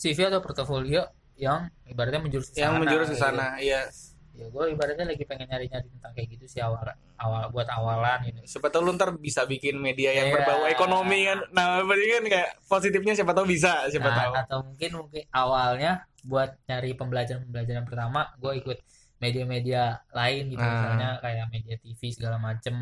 CV 0.00 0.32
atau 0.32 0.40
portofolio 0.40 1.04
yang 1.36 1.68
ibaratnya 1.84 2.20
menjurus 2.20 2.48
ke 2.48 2.60
yang 2.60 2.76
sana, 2.76 2.80
menjurus 2.80 3.08
ke 3.08 3.16
gitu. 3.16 3.22
sana 3.22 3.46
iya. 3.60 3.84
Ya 4.30 4.46
gue 4.48 4.64
ibaratnya 4.72 5.04
lagi 5.04 5.24
pengen 5.28 5.48
nyari 5.48 5.68
nyari 5.68 5.84
tentang 5.90 6.12
kayak 6.16 6.28
gitu 6.32 6.44
sih 6.48 6.60
awal 6.64 6.80
awal 7.18 7.52
buat 7.52 7.68
awalan 7.68 8.24
gitu. 8.24 8.40
Siapa 8.56 8.72
tahu 8.72 8.88
lu 8.88 8.92
ntar 8.96 9.12
bisa 9.12 9.44
bikin 9.44 9.76
media 9.76 10.16
yang 10.16 10.32
Iya. 10.32 10.34
berbau 10.38 10.64
ekonomi 10.64 11.28
kan? 11.28 11.38
Nah 11.52 11.84
berarti 11.84 12.06
kan 12.08 12.24
kayak 12.24 12.50
positifnya 12.64 13.12
siapa 13.12 13.36
tahu 13.36 13.44
bisa 13.44 13.84
siapa 13.92 14.08
Nah, 14.08 14.16
tahu. 14.16 14.32
atau 14.40 14.58
mungkin 14.64 14.90
mungkin 14.96 15.22
awalnya 15.28 15.92
buat 16.24 16.56
nyari 16.64 16.96
pembelajaran 16.96 17.44
pembelajaran 17.44 17.84
pertama 17.84 18.32
gue 18.36 18.52
ikut 18.56 18.78
media-media 19.20 19.82
lain 20.10 20.48
gitu. 20.48 20.62
Nah. 20.62 20.72
misalnya 20.72 21.08
kayak 21.20 21.46
media 21.52 21.76
TV 21.76 22.00
segala 22.08 22.40
macem 22.40 22.74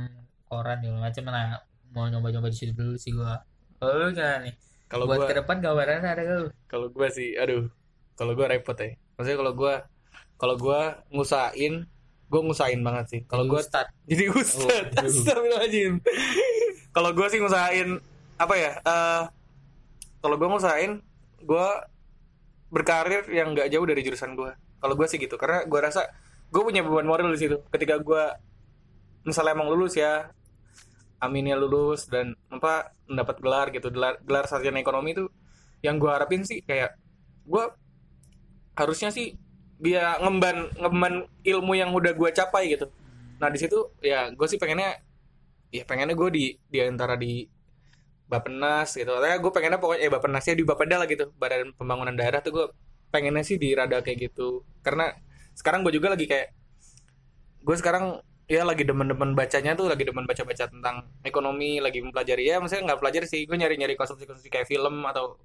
koran 0.47 0.79
segala 0.79 1.01
macem. 1.03 1.23
Nah 1.27 1.59
mau 1.91 2.07
nyoba-nyoba 2.07 2.53
di 2.53 2.57
situ 2.57 2.71
dulu 2.71 2.95
sih 2.95 3.11
gue 3.11 3.33
lu 3.81 4.11
gimana 4.13 4.43
nih 4.45 4.55
kalau 4.89 5.05
buat 5.05 5.25
gue 5.25 5.29
ke 5.31 5.37
depan 5.45 5.57
gambarannya 5.61 6.11
ada 6.11 6.23
gak 6.25 6.39
lu? 6.41 6.49
Kalau 6.65 6.89
gue 6.89 7.09
sih 7.13 7.37
aduh 7.37 7.69
kalau 8.17 8.33
gue 8.33 8.47
repot 8.49 8.75
ya. 8.75 8.97
Maksudnya 9.17 9.39
kalau 9.39 9.53
gue 9.53 9.75
kalau 10.41 10.55
gue 10.57 10.81
ngusahain 11.13 11.75
gue 12.29 12.41
ngusahain 12.41 12.81
banget 12.81 13.05
sih. 13.09 13.21
Kalau 13.29 13.45
gue 13.45 13.61
start 13.61 13.89
jadi 14.09 14.33
ustad. 14.33 14.93
Oh, 14.97 15.05
astagfirullahaladzim. 15.05 16.01
Kalau 16.93 17.11
gue 17.13 17.27
sih 17.29 17.39
ngusahain 17.39 18.01
apa 18.41 18.55
ya 18.57 18.73
eh 18.81 19.25
kalau 20.25 20.37
gue 20.41 20.49
ngusahain 20.51 21.05
gue 21.45 21.69
berkarir 22.69 23.25
yang 23.33 23.55
nggak 23.55 23.71
jauh 23.73 23.87
dari 23.89 24.01
jurusan 24.05 24.37
gue 24.37 24.53
kalau 24.79 24.95
gue 24.95 25.07
sih 25.09 25.19
gitu 25.19 25.37
karena 25.41 25.65
gue 25.65 25.81
rasa 25.81 26.09
gue 26.49 26.63
punya 26.65 26.81
beban 26.81 27.05
moral 27.05 27.29
di 27.33 27.41
situ. 27.45 27.61
Ketika 27.69 28.01
gue 28.01 28.25
misalnya 29.29 29.53
emang 29.53 29.69
lulus 29.69 29.99
ya 30.01 30.33
aminnya 31.19 31.59
lulus 31.59 32.07
dan 32.07 32.35
apa 32.51 32.95
mendapat 33.11 33.37
gelar 33.43 33.67
gitu. 33.75 33.89
Gelar 33.91 34.19
gelar 34.23 34.45
sarjana 34.47 34.79
ekonomi 34.79 35.15
itu 35.15 35.27
yang 35.83 35.99
gue 36.03 36.11
harapin 36.11 36.43
sih 36.43 36.63
kayak 36.63 36.99
gue 37.47 37.65
harusnya 38.75 39.11
sih 39.11 39.35
biar 39.79 40.23
ngemban 40.23 40.75
ngemban 40.75 41.15
ilmu 41.47 41.73
yang 41.79 41.91
udah 41.95 42.13
gue 42.15 42.31
capai 42.35 42.75
gitu. 42.75 42.91
Nah 43.39 43.49
di 43.51 43.59
situ 43.59 43.95
ya 44.03 44.31
gue 44.35 44.47
sih 44.51 44.59
pengennya 44.59 44.99
ya 45.71 45.85
pengennya 45.87 46.15
gue 46.19 46.29
di 46.35 46.45
di 46.67 46.79
antara 46.83 47.15
di 47.15 47.47
Bapenas 48.29 48.93
gitu. 48.93 49.09
Katanya 49.09 49.39
gue 49.41 49.53
pengennya 49.55 49.79
pokoknya 49.81 50.01
eh 50.05 50.11
Bapennasnya 50.13 50.55
di 50.59 50.65
Bapeda 50.67 51.01
lah 51.01 51.09
gitu. 51.09 51.33
Badan 51.41 51.73
Pembangunan 51.73 52.13
Daerah 52.13 52.45
tuh 52.45 52.53
gue 52.53 52.67
pengennya 53.09 53.41
sih 53.47 53.57
di 53.57 53.73
rada 53.73 54.05
kayak 54.05 54.31
gitu. 54.31 54.63
Karena 54.85 55.15
sekarang 55.57 55.81
gue 55.87 55.97
juga 55.97 56.13
lagi 56.13 56.29
kayak 56.29 56.53
gue 57.65 57.77
sekarang 57.79 58.21
ya 58.49 58.65
lagi 58.65 58.83
demen-demen 58.89 59.37
bacanya 59.37 59.77
tuh 59.77 59.93
lagi 59.93 60.09
demen 60.09 60.25
baca-baca 60.25 60.65
tentang 60.73 61.05
ekonomi 61.21 61.85
lagi 61.85 62.01
mempelajari. 62.01 62.49
Ya 62.49 62.57
maksudnya 62.59 62.91
nggak 62.93 63.01
pelajari 63.05 63.27
sih 63.29 63.45
gue 63.45 63.57
nyari-nyari 63.61 63.93
konsumsi-konsumsi 63.95 64.49
kayak 64.49 64.65
film 64.65 65.05
atau 65.05 65.37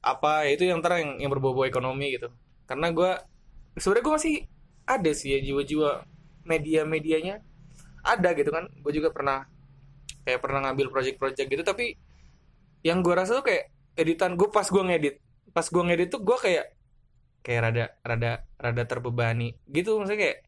apa 0.00 0.48
ya 0.48 0.56
itu 0.56 0.64
yang 0.64 0.80
ntar 0.80 0.96
yang, 0.96 1.20
yang 1.20 1.30
ekonomi 1.68 2.16
gitu. 2.16 2.32
Karena 2.64 2.88
gue 2.96 3.12
sebenarnya 3.76 4.04
gue 4.08 4.14
masih 4.16 4.34
ada 4.88 5.10
sih 5.12 5.36
ya 5.36 5.38
jiwa-jiwa 5.44 5.90
media-medianya 6.48 7.44
ada 8.08 8.28
gitu 8.32 8.48
kan. 8.48 8.72
Gue 8.80 8.92
juga 8.96 9.12
pernah 9.12 9.44
kayak 10.24 10.40
pernah 10.40 10.64
ngambil 10.64 10.88
project-project 10.88 11.48
gitu 11.52 11.62
tapi 11.64 12.00
yang 12.80 13.04
gue 13.04 13.12
rasa 13.12 13.36
tuh 13.36 13.44
kayak 13.44 13.68
editan 14.00 14.40
gue 14.40 14.48
pas 14.48 14.64
gue 14.64 14.80
ngedit 14.80 15.20
pas 15.52 15.66
gue 15.68 15.82
ngedit 15.84 16.08
tuh 16.08 16.24
gue 16.24 16.36
kayak 16.40 16.72
kayak 17.44 17.60
rada 17.68 17.84
rada 18.00 18.32
rada 18.56 18.82
terbebani 18.88 19.60
gitu. 19.68 20.00
Maksudnya 20.00 20.20
kayak 20.24 20.38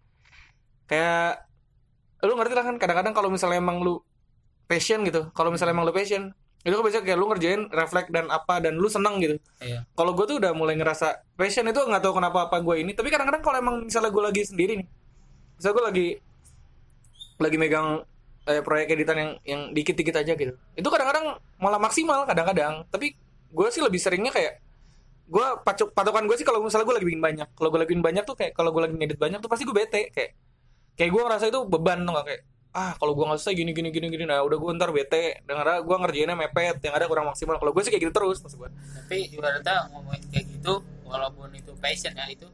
kayak 0.88 1.51
lu 2.22 2.38
ngerti 2.38 2.54
lah 2.54 2.64
kan 2.64 2.76
kadang-kadang 2.78 3.14
kalau 3.14 3.28
misalnya 3.28 3.58
emang 3.58 3.82
lu 3.82 3.98
passion 4.70 5.02
gitu 5.02 5.28
kalau 5.34 5.50
misalnya 5.50 5.74
emang 5.74 5.86
lu 5.90 5.94
passion 5.94 6.30
itu 6.62 6.74
kan 6.78 6.82
biasanya 6.86 7.04
kayak 7.10 7.18
lu 7.18 7.26
ngerjain 7.26 7.60
refleks 7.74 8.08
dan 8.14 8.30
apa 8.30 8.62
dan 8.62 8.78
lu 8.78 8.86
seneng 8.86 9.18
gitu. 9.18 9.34
Iya. 9.58 9.82
Kalau 9.98 10.14
gue 10.14 10.24
tuh 10.30 10.38
udah 10.38 10.54
mulai 10.54 10.78
ngerasa 10.78 11.26
passion 11.34 11.66
itu 11.66 11.82
nggak 11.82 11.98
tahu 11.98 12.22
kenapa 12.22 12.46
apa 12.46 12.62
gue 12.62 12.86
ini 12.86 12.94
tapi 12.94 13.10
kadang-kadang 13.10 13.42
kalau 13.42 13.58
emang 13.58 13.76
misalnya 13.82 14.14
gue 14.14 14.22
lagi 14.22 14.42
sendiri 14.46 14.78
nih 14.78 14.86
misalnya 15.58 15.74
gue 15.74 15.84
lagi 15.90 16.06
lagi 17.42 17.56
megang 17.58 17.88
eh, 18.46 18.62
proyek 18.62 18.94
editan 18.94 19.16
yang 19.18 19.30
yang 19.42 19.60
dikit-dikit 19.74 20.22
aja 20.22 20.38
gitu 20.38 20.54
itu 20.54 20.88
kadang-kadang 20.88 21.34
malah 21.58 21.82
maksimal 21.82 22.22
kadang-kadang. 22.30 22.86
Tapi 22.94 23.18
gue 23.50 23.68
sih 23.74 23.82
lebih 23.82 23.98
seringnya 23.98 24.30
kayak 24.30 24.62
gue 25.32 25.46
patokan 25.66 26.30
gue 26.30 26.36
sih 26.38 26.46
kalau 26.46 26.62
misalnya 26.62 26.86
gue 26.86 26.96
lagi 27.02 27.08
bikin 27.10 27.22
banyak 27.22 27.48
kalau 27.58 27.74
gue 27.74 27.78
lagi 27.82 27.90
bikin 27.90 28.04
banyak 28.04 28.22
tuh 28.22 28.36
kayak 28.38 28.52
kalau 28.54 28.70
gue 28.70 28.82
lagi 28.86 28.94
ngedit 28.94 29.18
banyak 29.18 29.38
tuh 29.40 29.50
pasti 29.50 29.64
gue 29.66 29.74
bete 29.74 30.12
kayak 30.14 30.30
kayak 30.94 31.10
gue 31.10 31.22
ngerasa 31.22 31.44
itu 31.46 31.60
beban 31.64 32.02
tuh 32.02 32.12
nggak? 32.12 32.26
Kayak 32.26 32.42
ah 32.72 32.96
kalau 32.96 33.12
gue 33.12 33.24
nggak 33.28 33.36
selesai 33.36 33.52
gini 33.52 33.70
gini 33.70 33.92
gini 33.92 34.06
gini 34.08 34.24
nah 34.24 34.40
udah 34.40 34.56
gue 34.56 34.70
ntar 34.76 34.90
bete. 34.90 35.44
Karena 35.44 35.80
gue 35.80 35.96
ngerjainnya 35.98 36.36
mepet 36.38 36.76
yang 36.80 36.94
ada 36.96 37.04
kurang 37.04 37.26
maksimal. 37.28 37.56
Kalau 37.56 37.70
gue 37.70 37.82
sih 37.82 37.92
kayak 37.92 38.02
gitu 38.04 38.12
terus 38.12 38.40
maksud 38.40 38.58
gue 38.58 38.70
tapi 38.72 39.18
ibaratnya 39.30 39.92
ngomongin 39.92 40.24
kayak 40.32 40.46
gitu 40.48 40.74
walaupun 41.04 41.52
itu 41.52 41.72
passion 41.76 42.16
ya 42.16 42.24
itu 42.26 42.48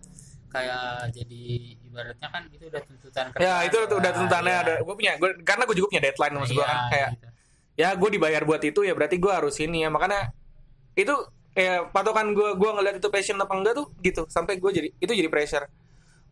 kayak 0.48 1.12
jadi 1.12 1.42
ibaratnya 1.86 2.28
kan 2.32 2.42
itu 2.50 2.64
udah 2.66 2.82
tuntutan 2.82 3.24
ya 3.36 3.54
itu 3.62 3.76
udah 3.78 4.10
tuntutannya 4.10 4.50
Iya. 4.50 4.64
ada. 4.66 4.74
Gue 4.82 4.94
punya 4.96 5.12
gue 5.20 5.30
karena 5.46 5.62
gue 5.68 5.76
juga 5.78 5.86
punya 5.94 6.02
deadline 6.02 6.34
maksud 6.34 6.54
gue 6.54 6.58
Iya, 6.58 6.66
kan. 6.66 6.78
Kayak 6.90 7.08
gitu. 7.14 7.26
ya 7.78 7.88
gue 7.94 8.08
dibayar 8.10 8.42
buat 8.42 8.62
itu 8.64 8.80
ya 8.82 8.92
berarti 8.98 9.16
gue 9.22 9.32
harus 9.32 9.54
ini 9.62 9.86
ya. 9.86 9.88
Makanya 9.88 10.34
itu 10.98 11.14
kayak 11.54 11.94
patokan 11.94 12.34
gue 12.34 12.48
gue 12.58 12.70
ngeliat 12.74 12.96
itu 12.98 13.06
passion 13.06 13.38
apa 13.38 13.54
enggak 13.54 13.78
tuh 13.78 13.86
gitu. 14.02 14.26
Sampai 14.26 14.58
gue 14.58 14.70
jadi 14.72 14.88
itu 14.98 15.12
jadi 15.14 15.30
pressure. 15.30 15.70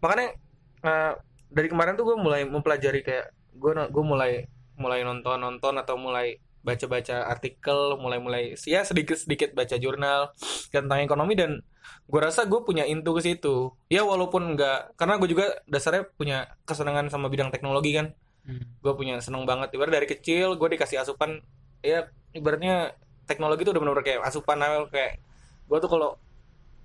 Makanya 0.02 0.34
eh, 0.82 1.12
dari 1.50 1.68
kemarin 1.70 1.94
tuh 1.94 2.04
gue 2.12 2.16
mulai 2.18 2.42
mempelajari 2.44 3.00
kayak 3.02 3.32
gue 3.56 3.72
gue 3.72 4.04
mulai 4.04 4.46
mulai 4.76 5.00
nonton 5.02 5.40
nonton 5.40 5.74
atau 5.80 5.96
mulai 5.96 6.36
baca 6.66 6.86
baca 6.90 7.30
artikel 7.30 7.94
mulai 7.96 8.18
mulai 8.18 8.42
ya 8.66 8.82
sedikit 8.82 9.14
sedikit 9.14 9.54
baca 9.54 9.78
jurnal 9.78 10.34
tentang 10.74 10.98
ekonomi 10.98 11.38
dan 11.38 11.62
gue 12.06 12.20
rasa 12.22 12.46
gue 12.46 12.58
punya 12.62 12.82
intu 12.86 13.14
ke 13.14 13.22
situ. 13.22 13.74
Ya 13.86 14.02
walaupun 14.02 14.54
enggak 14.54 14.94
karena 14.98 15.18
gue 15.22 15.28
juga 15.30 15.46
dasarnya 15.70 16.10
punya 16.18 16.50
kesenangan 16.66 17.06
sama 17.10 17.30
bidang 17.30 17.54
teknologi 17.54 17.94
kan. 17.94 18.10
Hmm. 18.46 18.62
gue 18.78 18.92
punya 18.94 19.18
seneng 19.18 19.42
banget. 19.42 19.74
Ibarat 19.74 19.90
dari 19.90 20.06
kecil 20.06 20.54
gue 20.54 20.68
dikasih 20.78 21.02
asupan 21.02 21.42
ya 21.82 22.06
ibaratnya 22.30 22.94
teknologi 23.26 23.66
itu 23.66 23.74
udah 23.74 23.82
bener-bener 23.82 24.06
kayak 24.06 24.20
asupan 24.22 24.62
awal 24.62 24.86
kayak 24.86 25.18
gue 25.66 25.78
tuh 25.82 25.90
kalau 25.90 26.14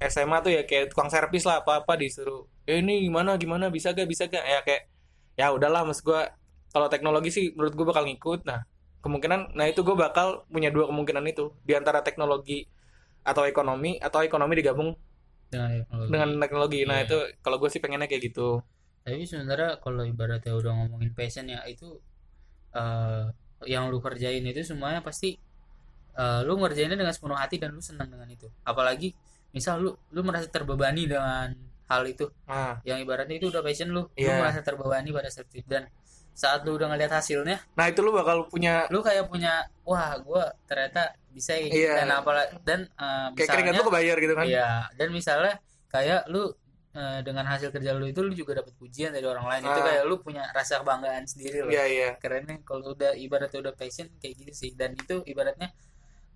SMA 0.10 0.38
tuh 0.42 0.52
ya 0.54 0.62
kayak 0.66 0.90
tukang 0.94 1.10
servis 1.14 1.46
lah 1.46 1.62
apa 1.62 1.86
apa 1.86 1.94
disuruh 2.00 2.50
eh 2.66 2.82
ini 2.82 3.06
gimana 3.06 3.38
gimana 3.38 3.70
bisa 3.70 3.94
gak 3.94 4.08
bisa 4.10 4.26
gak 4.26 4.42
ya 4.42 4.60
kayak 4.66 4.84
ya 5.38 5.54
udahlah 5.54 5.86
mas 5.86 6.02
gue 6.02 6.22
kalau 6.72 6.88
teknologi 6.88 7.30
sih 7.30 7.46
menurut 7.54 7.74
gue 7.76 7.86
bakal 7.86 8.04
ngikut. 8.08 8.48
Nah 8.48 8.64
kemungkinan 9.04 9.58
nah 9.58 9.66
itu 9.68 9.84
gue 9.84 9.96
bakal 9.98 10.48
punya 10.48 10.72
dua 10.72 10.88
kemungkinan 10.88 11.24
itu. 11.28 11.52
Di 11.68 11.74
antara 11.76 12.00
teknologi 12.02 12.64
atau 13.22 13.44
ekonomi 13.46 14.00
atau 14.02 14.24
ekonomi 14.24 14.54
digabung 14.58 14.90
Dengan 15.52 15.70
teknologi. 15.84 16.10
dengan 16.16 16.30
teknologi. 16.40 16.80
Nah 16.88 16.98
Iya. 17.04 17.06
itu 17.06 17.18
kalau 17.44 17.58
gue 17.60 17.70
sih 17.70 17.82
pengennya 17.84 18.08
kayak 18.08 18.32
gitu. 18.32 18.64
Tapi 19.04 19.26
sebenarnya 19.28 19.82
kalau 19.84 20.06
ibaratnya 20.08 20.54
udah 20.56 20.72
ngomongin 20.80 21.12
passion 21.12 21.46
ya 21.52 21.60
itu 21.68 22.00
eh 22.72 23.26
yang 23.68 23.92
lu 23.92 24.00
kerjain 24.02 24.42
itu 24.42 24.62
semuanya 24.66 25.04
pasti 25.04 25.38
eh, 26.16 26.40
lu 26.48 26.56
ngerjainnya 26.60 26.96
dengan 27.00 27.14
sepenuh 27.16 27.36
hati 27.40 27.56
dan 27.60 27.76
lu 27.76 27.84
senang 27.84 28.08
dengan 28.12 28.28
itu. 28.32 28.48
Apalagi 28.64 29.12
misal 29.52 29.80
lu 29.80 29.92
lu 30.10 30.22
merasa 30.22 30.48
terbebani 30.48 31.06
dengan 31.06 31.52
hal 31.86 32.04
itu 32.06 32.28
nah 32.46 32.80
yang 32.82 32.98
ibaratnya 32.98 33.36
itu 33.36 33.48
udah 33.48 33.60
passion 33.60 33.90
lu 33.90 34.04
lu 34.04 34.12
Iya. 34.16 34.40
merasa 34.40 34.60
terbebani 34.62 35.12
pada 35.12 35.28
saat 35.28 35.52
itu 35.52 35.68
dan 35.68 35.92
saat 36.32 36.64
lu 36.64 36.76
udah 36.76 36.88
ngeliat 36.88 37.12
hasilnya 37.12 37.60
nah 37.76 37.86
itu 37.86 38.00
lu 38.00 38.12
bakal 38.12 38.48
punya 38.48 38.88
lu 38.88 39.00
kayak 39.00 39.28
punya 39.28 39.62
wah 39.84 40.16
gua 40.18 40.48
ternyata 40.64 41.12
bisa 41.28 41.56
Iya. 41.56 42.00
dan 42.00 42.08
apalah 42.10 42.48
dan 42.64 42.88
eh, 42.88 43.28
kayak 43.36 43.50
keringat 43.52 43.74
lu 43.76 43.86
kebayar 43.86 44.16
gitu 44.18 44.34
kan 44.34 44.46
Iya, 44.48 44.70
dan 44.96 45.08
misalnya 45.12 45.54
kayak 45.88 46.28
lu 46.28 46.52
eh, 46.92 47.20
dengan 47.24 47.48
hasil 47.48 47.72
kerja 47.72 47.92
lu 47.92 48.04
itu 48.04 48.20
lu 48.20 48.32
juga 48.32 48.60
dapat 48.60 48.76
pujian 48.76 49.12
dari 49.12 49.24
orang 49.24 49.48
lain. 49.48 49.64
Itu 49.64 49.80
Ah. 49.80 49.88
kayak 49.88 50.04
lu 50.04 50.20
punya 50.20 50.44
rasa 50.52 50.80
kebanggaan 50.80 51.24
sendiri 51.24 51.64
loh. 51.64 51.72
iya 51.72 51.88
iya 51.88 52.10
Kerennya 52.20 52.60
kalau 52.64 52.92
udah 52.92 53.16
ibaratnya 53.16 53.64
udah 53.64 53.74
passion 53.74 54.12
kayak 54.20 54.36
gitu 54.38 54.52
sih. 54.52 54.72
Dan 54.76 54.96
itu 54.96 55.24
ibaratnya 55.24 55.72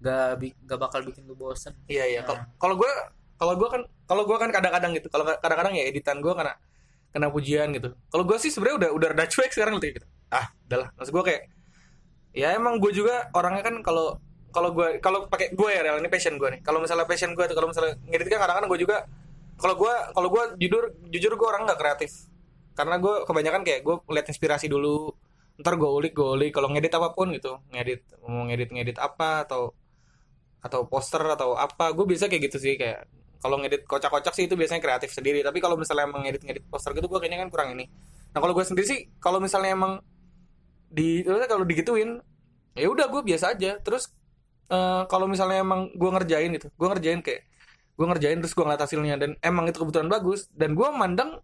gak 0.06 0.38
gak 0.70 0.78
bakal 0.78 1.02
bikin 1.02 1.26
lu 1.26 1.34
bosen. 1.34 1.74
iya 1.90 2.06
iya. 2.06 2.22
Nah. 2.22 2.46
kalau 2.62 2.78
gue 2.78 2.92
kalau 3.36 3.54
gue 3.58 3.68
kan 3.68 3.82
kalau 4.06 4.24
gue 4.30 4.38
kan 4.38 4.50
kadang-kadang 4.54 4.92
gitu. 4.94 5.08
Kalau 5.10 5.26
kadang-kadang 5.26 5.74
ya 5.74 5.84
editan 5.90 6.22
gue 6.22 6.34
kena 6.38 6.54
kena 7.10 7.28
pujian 7.34 7.74
gitu. 7.74 7.96
Kalau 8.12 8.24
gue 8.24 8.38
sih 8.38 8.52
sebenarnya 8.54 8.78
udah 8.86 8.90
udah 8.94 9.08
rada 9.16 9.26
cuek 9.26 9.52
sekarang 9.52 9.82
gitu. 9.82 10.06
Ah 10.30 10.52
udahlah 10.68 10.94
maksud 11.00 11.12
gue 11.16 11.24
kayak 11.26 11.42
ya 12.36 12.52
emang 12.54 12.78
gue 12.84 12.92
juga 12.92 13.32
orangnya 13.32 13.64
kan 13.64 13.76
kalau 13.82 14.20
kalau 14.52 14.72
gue 14.72 15.04
kalau 15.04 15.28
pakai 15.28 15.52
gue 15.52 15.70
ya 15.72 15.84
real 15.84 16.00
ini 16.00 16.08
passion 16.12 16.40
gue 16.40 16.48
nih. 16.48 16.62
Kalau 16.64 16.80
misalnya 16.80 17.04
passion 17.04 17.36
gue 17.36 17.44
tuh 17.48 17.56
kalau 17.56 17.72
misalnya 17.72 18.00
ngedit 18.08 18.28
kan 18.32 18.40
kadang-kadang 18.44 18.70
gue 18.72 18.80
juga 18.84 18.98
kalau 19.56 19.76
gue 19.80 19.94
kalau 20.12 20.28
gue 20.32 20.44
jujur 20.60 20.84
jujur 21.12 21.32
gue 21.36 21.48
orang 21.48 21.68
nggak 21.68 21.80
kreatif. 21.80 22.32
Karena 22.76 23.00
gue 23.00 23.24
kebanyakan 23.24 23.64
kayak 23.64 23.82
gue 23.84 23.96
lihat 24.12 24.28
inspirasi 24.28 24.68
dulu. 24.68 25.12
Ntar 25.60 25.80
gue 25.80 25.88
ulik 25.88 26.12
gue 26.16 26.28
ulik. 26.28 26.52
Kalau 26.56 26.72
ngedit 26.72 26.92
apa 26.96 27.12
pun 27.12 27.32
gitu. 27.36 27.60
Ngedit 27.72 28.04
mau 28.24 28.48
ngedit 28.48 28.70
ngedit 28.72 28.98
apa 29.00 29.48
atau 29.48 29.76
atau 30.66 30.90
poster 30.90 31.22
atau 31.22 31.54
apa 31.54 31.94
gue 31.94 32.06
biasa 32.10 32.26
kayak 32.26 32.50
gitu 32.50 32.58
sih 32.58 32.74
kayak 32.74 33.06
kalau 33.38 33.62
ngedit 33.62 33.86
kocak-kocak 33.86 34.34
sih 34.34 34.50
itu 34.50 34.58
biasanya 34.58 34.82
kreatif 34.82 35.14
sendiri. 35.14 35.46
Tapi 35.46 35.62
kalau 35.62 35.78
misalnya 35.78 36.10
emang 36.10 36.26
ngedit 36.26 36.42
ngedit 36.42 36.66
poster 36.66 36.98
gitu 36.98 37.06
gue 37.06 37.20
kayaknya 37.22 37.46
kan 37.46 37.50
kurang 37.54 37.78
ini. 37.78 37.86
Nah 38.34 38.42
kalau 38.42 38.58
gue 38.58 38.66
sendiri 38.66 38.90
sih 38.90 39.00
kalau 39.22 39.38
misalnya 39.38 39.78
emang 39.78 40.02
di 40.90 41.22
kalau 41.46 41.62
digituin 41.62 42.18
ya 42.74 42.90
udah 42.90 43.06
gue 43.06 43.22
biasa 43.22 43.54
aja. 43.54 43.78
Terus 43.86 44.10
eh, 44.74 45.04
kalau 45.06 45.30
misalnya 45.30 45.62
emang 45.62 45.94
gue 45.94 46.10
ngerjain 46.10 46.50
gitu 46.58 46.74
gue 46.74 46.88
ngerjain 46.90 47.22
kayak 47.22 47.46
gue 47.96 48.06
ngerjain 48.10 48.38
terus 48.42 48.58
gue 48.58 48.64
ngeliat 48.66 48.82
hasilnya 48.82 49.16
dan 49.22 49.30
emang 49.46 49.70
itu 49.70 49.78
kebetulan 49.78 50.10
bagus 50.10 50.50
dan 50.52 50.74
gue 50.74 50.88
mandang 50.90 51.40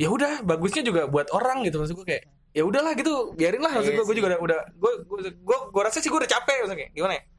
ya 0.00 0.08
udah 0.08 0.40
bagusnya 0.48 0.80
juga 0.80 1.04
buat 1.04 1.28
orang 1.36 1.60
gitu. 1.68 1.76
Maksud 1.76 1.92
gue 1.92 2.08
kayak 2.08 2.24
ya 2.56 2.64
udahlah 2.64 2.96
gitu 2.96 3.36
biarin 3.36 3.60
lah. 3.60 3.76
Maksud 3.76 3.92
Iya 3.92 4.00
gue 4.00 4.04
gue 4.08 4.16
juga 4.16 4.28
udah 4.32 4.40
udah 4.40 4.58
gue 4.72 4.92
gue 5.12 5.58
gue, 5.68 5.82
rasa 5.84 6.00
sih 6.00 6.08
gue 6.08 6.16
udah 6.16 6.30
capek. 6.32 6.64
Maksudnya 6.64 6.88
gimana 6.96 7.20
ya 7.20 7.35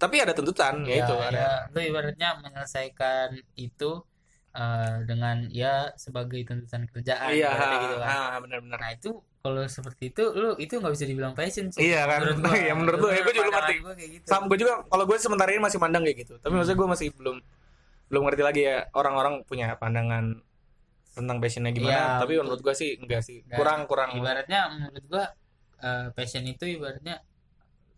tapi 0.00 0.16
ada 0.24 0.32
tuntutan 0.32 0.80
ya, 0.88 1.04
itu 1.04 1.12
ada 1.12 1.36
ya, 1.36 1.50
lu 1.70 1.80
ibaratnya 1.84 2.28
menyelesaikan 2.40 3.36
itu 3.54 3.90
eh, 4.56 4.96
dengan 5.04 5.36
ya 5.52 5.92
sebagai 5.94 6.40
tuntutan 6.42 6.88
kerjaan 6.88 7.28
iya 7.30 7.52
gitu 7.84 7.96
kan. 8.00 8.08
ah, 8.08 8.36
benar-benar 8.40 8.80
Nah 8.80 8.92
itu 8.96 9.10
kalau 9.40 9.64
seperti 9.64 10.12
itu 10.12 10.24
lu 10.32 10.52
itu 10.56 10.76
nggak 10.76 10.92
bisa 10.92 11.04
dibilang 11.08 11.32
passion 11.32 11.68
sih. 11.68 11.80
Iya 11.92 12.04
kan? 12.04 12.20
gua. 12.44 12.52
Iya, 12.56 12.72
menurut 12.76 12.98
gua. 13.00 13.12
Ya, 13.12 13.20
gua 13.24 13.32
juga 13.32 13.48
ngerti. 13.52 13.74
gua 13.80 13.94
kayak 13.96 14.10
gitu. 14.16 14.24
sama 14.28 14.44
gue 14.48 14.58
juga 14.58 14.74
kalau 14.84 15.04
gue 15.08 15.16
sementara 15.16 15.48
ini 15.52 15.60
masih 15.60 15.78
mandang 15.80 16.02
kayak 16.04 16.18
gitu 16.24 16.34
tapi 16.40 16.52
maksudnya 16.56 16.78
gue 16.80 16.88
masih 16.92 17.08
belum 17.16 17.36
belum 18.10 18.22
ngerti 18.26 18.42
lagi 18.42 18.60
ya 18.68 18.76
orang-orang 18.92 19.34
punya 19.48 19.76
pandangan 19.76 20.42
tentang 21.10 21.36
passionnya 21.40 21.72
gimana 21.72 21.92
Iya, 21.92 22.04
tapi 22.22 22.32
betul. 22.36 22.42
menurut 22.48 22.60
gue 22.64 22.74
sih 22.76 22.90
enggak 23.00 23.22
sih 23.22 23.36
kurang 23.50 23.80
kurang 23.86 24.10
Ibaratnya 24.16 24.60
menurut 24.72 25.04
gua 25.08 25.24
eh, 25.80 26.06
passion 26.12 26.44
itu 26.44 26.64
ibaratnya 26.66 27.22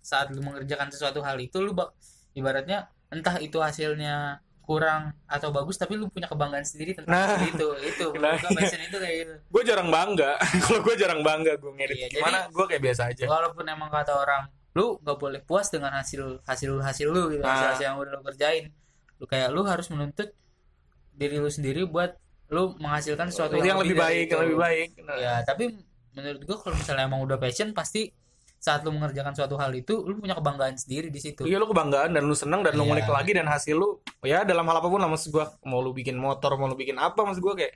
saat 0.03 0.29
lu 0.29 0.43
mengerjakan 0.43 0.91
sesuatu 0.91 1.23
hal 1.23 1.39
itu 1.39 1.63
lu 1.63 1.73
bak 1.73 1.95
ibaratnya 2.35 2.91
entah 3.09 3.38
itu 3.38 3.57
hasilnya 3.57 4.41
kurang 4.62 5.11
atau 5.27 5.51
bagus 5.51 5.75
tapi 5.75 5.99
lu 5.99 6.07
punya 6.07 6.27
kebanggaan 6.27 6.62
sendiri 6.62 6.95
tentang 6.95 7.12
Nah. 7.12 7.35
itu 7.43 7.69
itu. 7.83 8.07
Nah, 8.15 8.38
gua 8.38 8.51
passion 8.55 8.79
itu 8.79 8.95
kayak 8.95 9.17
gitu. 9.27 9.35
Gue 9.51 9.62
jarang 9.62 9.91
bangga. 9.91 10.38
Kalau 10.62 10.81
gue 10.81 10.95
jarang 10.95 11.21
bangga 11.21 11.59
gue 11.59 11.73
ngedit. 11.75 11.97
Iya, 11.99 12.07
gimana? 12.09 12.38
gue 12.47 12.65
kayak 12.67 12.83
biasa 12.83 13.03
aja. 13.11 13.25
walaupun 13.27 13.65
emang 13.67 13.91
kata 13.91 14.15
orang 14.15 14.43
lu 14.73 14.97
nggak 14.99 15.19
boleh 15.19 15.41
puas 15.43 15.69
dengan 15.69 15.93
hasil 15.93 16.41
hasil 16.43 16.81
hasil 16.81 17.07
lu 17.07 17.29
gitu 17.31 17.43
hasil, 17.45 17.67
Ah. 17.69 17.71
hasil 17.77 17.85
yang 17.85 17.99
udah 17.99 18.12
lu 18.15 18.23
kerjain. 18.25 18.65
Lu 19.19 19.27
kayak 19.27 19.51
lu 19.51 19.62
harus 19.67 19.87
menuntut 19.91 20.31
diri 21.12 21.37
lu 21.37 21.51
sendiri 21.51 21.85
buat 21.85 22.17
lu 22.49 22.73
menghasilkan 22.79 23.29
sesuatu 23.29 23.59
yang, 23.59 23.77
lebih 23.77 23.97
dari 23.97 24.01
baik 24.01 24.27
yang 24.31 24.41
lebih 24.47 24.59
baik. 24.59 24.88
Nah, 25.03 25.17
ya 25.17 25.35
tapi 25.43 25.75
menurut 26.12 26.41
gua 26.45 26.57
kalau 26.59 26.77
misalnya 26.77 27.05
emang 27.05 27.21
udah 27.21 27.37
passion 27.37 27.73
pasti 27.73 28.09
saat 28.62 28.87
lu 28.87 28.94
mengerjakan 28.94 29.35
suatu 29.35 29.59
hal 29.59 29.75
itu 29.75 30.07
lu 30.07 30.14
punya 30.14 30.33
kebanggaan 30.33 30.79
sendiri 30.79 31.11
di 31.11 31.18
situ 31.18 31.42
Iya 31.42 31.59
lu 31.59 31.66
kebanggaan 31.66 32.14
dan 32.14 32.22
lu 32.22 32.31
seneng 32.33 32.62
dan 32.62 32.72
lu 32.72 32.87
Iya. 32.87 32.88
ngulik 32.94 33.09
lagi 33.09 33.35
dan 33.35 33.46
hasil 33.46 33.75
lu 33.75 33.88
ya 34.22 34.46
dalam 34.46 34.62
hal 34.62 34.79
apa 34.79 34.87
pun 34.87 35.03
lah 35.03 35.11
maksud 35.11 35.29
gua 35.29 35.51
mau 35.62 35.83
lu 35.83 35.90
bikin 35.90 36.14
motor 36.14 36.55
mau 36.55 36.64
lu 36.64 36.75
bikin 36.75 36.94
apa 36.94 37.18
maksud 37.18 37.42
gua 37.42 37.59
kayak 37.59 37.75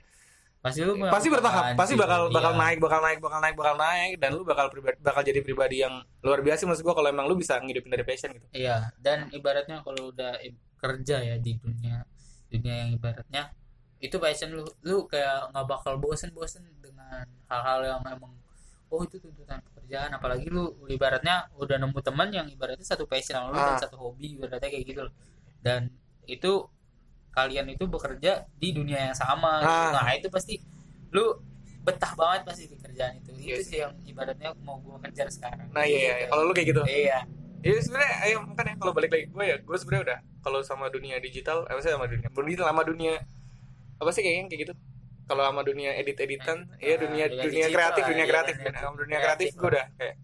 pasti 0.57 0.81
lu 0.81 0.95
pasti 0.97 1.27
bertahap 1.27 1.75
pasti 1.75 1.93
bakal 1.93 2.31
bakal 2.31 2.55
Iya. 2.55 2.61
naik 2.63 2.77
bakal 2.79 2.99
naik 2.99 3.19
bakal 3.19 3.39
naik 3.39 3.55
bakal 3.55 3.75
naik 3.75 4.13
dan 4.17 4.29
lu 4.31 4.41
bakal 4.41 4.65
pribadi, 4.67 4.95
bakal 4.97 5.21
jadi 5.21 5.39
pribadi 5.41 5.75
yang 5.79 5.93
luar 6.21 6.39
biasa 6.39 6.63
maksud 6.63 6.81
gua 6.81 6.95
kalau 6.95 7.07
emang 7.07 7.27
lu 7.27 7.35
bisa 7.35 7.59
ngidupin 7.59 7.91
dari 7.91 8.01
passion 8.01 8.31
gitu 8.31 8.47
Iya, 8.49 8.87
dan 8.97 9.27
ibaratnya 9.29 9.83
kalau 9.83 10.09
udah 10.09 10.39
kerja 10.77 11.19
ya 11.19 11.35
di 11.35 11.59
dunia 11.59 12.07
dunia 12.47 12.73
yang 12.79 12.89
ibaratnya 12.91 13.51
itu 13.97 14.15
passion 14.17 14.49
lu 14.51 14.63
lu 14.81 15.03
kayak 15.05 15.51
nggak 15.51 15.67
bakal 15.67 15.99
bosen-bosen 15.99 16.63
dengan 16.79 17.27
hal-hal 17.45 17.79
yang 17.83 18.01
emang 18.07 18.31
oh 18.87 19.01
itu 19.03 19.19
tuntutan 19.19 19.59
pekerjaan 19.61 20.09
apalagi 20.11 20.47
lu 20.47 20.71
ibaratnya 20.87 21.51
udah 21.55 21.75
nemu 21.75 21.99
teman 21.99 22.29
yang 22.31 22.47
ibaratnya 22.47 22.83
satu 22.83 23.03
passion 23.03 23.35
sama 23.35 23.51
lu 23.51 23.59
dan 23.59 23.75
Ah. 23.75 23.81
satu 23.81 23.95
hobi 23.99 24.39
ibaratnya 24.39 24.69
kayak 24.69 24.85
gitu 24.87 25.01
loh. 25.07 25.13
Dan 25.59 25.91
itu 26.23 26.67
kalian 27.31 27.67
itu 27.69 27.85
bekerja 27.85 28.47
di 28.55 28.69
dunia 28.71 29.11
yang 29.11 29.15
sama 29.15 29.59
gitu. 29.61 29.69
Ah. 29.69 29.91
Nah, 30.01 30.13
itu 30.15 30.27
pasti 30.27 30.57
lu 31.11 31.37
betah 31.83 32.11
banget 32.15 32.41
pasti 32.43 32.63
di 32.67 32.75
kerjaan 32.75 33.15
itu. 33.15 33.31
Iya 33.37 33.55
itu 33.55 33.63
sih. 33.63 33.79
yang 33.79 33.93
ibaratnya 34.03 34.51
mau 34.59 34.75
gua 34.79 34.99
kejar 35.03 35.27
sekarang. 35.31 35.67
nah 35.71 35.83
iya, 35.83 35.99
iya. 35.99 36.13
Gitu. 36.19 36.29
kalau 36.31 36.43
lu 36.43 36.53
kayak 36.53 36.67
gitu 36.71 36.81
Iya. 36.83 37.19
ya 37.63 37.73
sebenarnya 37.79 38.13
ayo 38.23 38.35
kan 38.53 38.65
ya 38.67 38.75
kalau 38.77 38.93
balik 38.93 39.09
lagi 39.09 39.25
gue 39.27 39.43
ya 39.43 39.57
gue 39.59 39.77
sebenarnya 39.77 40.03
udah 40.07 40.19
kalau 40.39 40.59
sama 40.61 40.87
dunia 40.87 41.17
digital 41.17 41.65
apa 41.65 41.79
sih 41.79 41.89
sama 41.89 42.05
dunia 42.05 42.29
digital 42.29 42.67
sama 42.69 42.83
dunia 42.83 43.13
apa 43.97 44.09
sih 44.13 44.21
kayaknya 44.21 44.43
kayak 44.47 44.61
gitu 44.61 44.73
kalau 45.27 45.43
sama 45.43 45.61
dunia 45.61 45.91
edit 45.93 46.17
editan 46.17 46.65
Eh, 46.79 46.91
ya 46.91 46.95
ah, 46.95 46.99
dunia 47.03 47.25
dunia 47.27 47.43
dunia 47.45 47.67
kreatif 47.67 48.03
dunia 48.07 48.23
iya, 48.23 48.31
kreatif 48.31 48.53
dunia- 48.57 48.79
sama 48.79 48.95
dunia 48.95 49.17
kreatif. 49.19 49.47
kreatif 49.51 49.59
gue 49.59 49.69
udah 49.75 49.85
kayak 49.95 50.15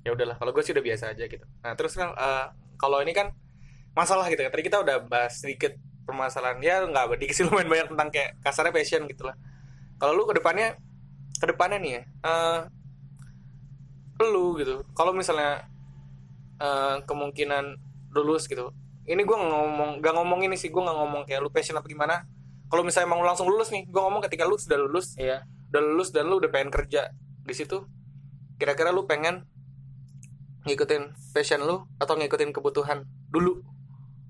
ya 0.00 0.10
udahlah 0.16 0.36
kalau 0.36 0.50
gue 0.50 0.62
sih 0.64 0.72
udah 0.72 0.84
biasa 0.84 1.04
aja 1.12 1.24
gitu. 1.24 1.44
Nah 1.60 1.72
terus 1.76 1.92
kan 1.92 2.08
eh, 2.10 2.44
kalau 2.76 2.98
ini 2.98 3.12
kan 3.12 3.30
masalah 3.92 4.24
gitu 4.26 4.40
kan. 4.40 4.50
Tadi 4.50 4.64
kita 4.64 4.78
udah 4.80 4.96
bahas 5.04 5.36
sedikit 5.36 5.76
permasalahan 6.02 6.56
ya 6.58 6.80
nggak 6.82 7.20
sedikit 7.20 7.34
sih 7.36 7.44
lumayan 7.44 7.68
banyak 7.68 7.86
tentang 7.92 8.08
kayak 8.08 8.30
kasarnya 8.40 8.72
passion 8.72 9.02
gitu 9.04 9.28
lah. 9.28 9.36
Kalau 10.00 10.16
lu 10.16 10.24
ke 10.24 10.34
depannya 10.34 10.78
ke 11.36 11.46
depannya 11.46 11.78
nih 11.78 11.92
ya 11.92 12.02
eh, 12.24 12.60
lu 14.18 14.58
gitu 14.58 14.82
kalau 14.92 15.14
misalnya 15.14 15.62
eh, 16.58 16.96
kemungkinan 17.06 17.78
lulus 18.10 18.50
gitu 18.50 18.74
ini 19.06 19.22
gue 19.22 19.36
ngomong 19.36 20.02
gak 20.02 20.14
ngomong 20.16 20.40
ini 20.42 20.56
sih 20.58 20.68
gue 20.68 20.82
nggak 20.82 20.98
ngomong 20.98 21.22
kayak 21.24 21.40
lu 21.40 21.48
passion 21.48 21.78
apa 21.78 21.86
gimana 21.86 22.26
kalau 22.68 22.82
misalnya 22.82 23.08
emang 23.08 23.20
lu 23.20 23.26
langsung 23.26 23.48
lulus 23.48 23.68
nih 23.68 23.84
gue 23.84 23.96
ngomong 23.98 24.20
ketika 24.22 24.44
lu 24.44 24.54
sudah 24.54 24.76
lulus 24.76 25.16
Iya. 25.16 25.42
udah 25.68 25.82
lulus 25.82 26.08
dan 26.10 26.24
lu 26.24 26.36
udah 26.36 26.48
pengen 26.48 26.68
kerja 26.68 27.12
di 27.42 27.54
situ 27.54 27.84
kira-kira 28.56 28.88
lu 28.88 29.04
pengen 29.04 29.48
ngikutin 30.64 31.02
passion 31.32 31.60
lu 31.60 31.86
atau 31.96 32.14
ngikutin 32.14 32.50
kebutuhan 32.50 33.02
dulu 33.28 33.62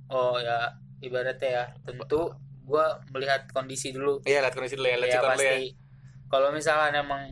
Oh 0.08 0.38
ya 0.38 0.72
ibaratnya 0.98 1.48
ya 1.48 1.64
tentu 1.84 2.32
gua 2.62 2.84
melihat 3.10 3.44
kondisi 3.50 3.90
dulu 3.90 4.20
iya 4.24 4.40
lihat 4.40 4.52
kondisi 4.52 4.74
dulu 4.74 4.86
ya 4.86 4.96
lihat 4.96 5.10
ya 5.10 5.20
lu 5.20 5.24
ya 5.24 5.30
pasti 5.30 5.66
kalau 6.28 6.48
misalnya 6.50 7.00
emang 7.00 7.28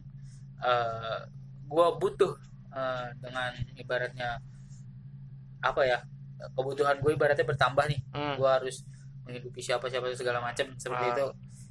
eh, 0.58 1.18
gua 1.64 1.94
butuh 1.94 2.34
eh, 2.70 3.06
dengan 3.16 3.52
ibaratnya 3.74 4.40
apa 5.58 5.82
ya 5.82 5.98
kebutuhan 6.52 7.00
gue 7.00 7.12
ibaratnya 7.12 7.44
bertambah 7.44 7.84
nih 7.86 8.00
Hmm. 8.12 8.36
gua 8.36 8.60
harus 8.60 8.84
menghidupi 9.26 9.60
siapa 9.60 9.90
siapa 9.90 10.06
segala 10.14 10.38
macam 10.38 10.70
seperti 10.78 11.04
Ah. 11.04 11.12
itu 11.12 11.26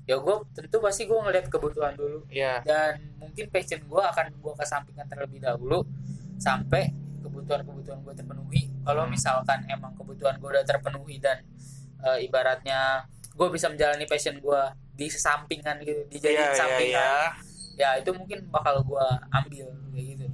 ya 0.06 0.16
gua 0.20 0.44
tentu 0.54 0.78
pasti 0.78 1.08
gua 1.08 1.26
ngeliat 1.26 1.48
kebutuhan 1.48 1.96
dulu 1.96 2.28
Iya. 2.30 2.62
dan 2.62 3.00
mungkin 3.18 3.50
passion 3.50 3.82
gua 3.88 4.12
akan 4.12 4.36
gua 4.38 4.54
kesampingkan 4.54 5.08
terlebih 5.08 5.42
dahulu 5.42 5.82
sampai 6.38 6.94
kebutuhan-kebutuhan 7.26 8.00
gua 8.04 8.14
terpenuhi 8.14 8.70
kalau 8.86 9.08
Hmm. 9.08 9.12
misalkan 9.12 9.66
emang 9.66 9.96
kebutuhan 9.96 10.38
gua 10.38 10.60
udah 10.60 10.66
terpenuhi 10.66 11.18
dan 11.18 11.42
eh, 12.06 12.22
ibaratnya 12.22 13.02
gua 13.34 13.50
bisa 13.50 13.66
menjalani 13.66 14.06
passion 14.06 14.38
gua 14.38 14.70
di 14.94 15.10
sesampingan 15.10 15.82
gitu 15.82 16.06
dijadiin 16.08 16.38
iya, 16.38 16.54
sampingan 16.54 17.10
iya. 17.10 17.26
ya 17.76 17.90
itu 17.98 18.14
mungkin 18.14 18.46
bakal 18.48 18.86
gua 18.86 19.04
ambil 19.34 19.68
kayak 19.90 20.06
gitu 20.14 20.28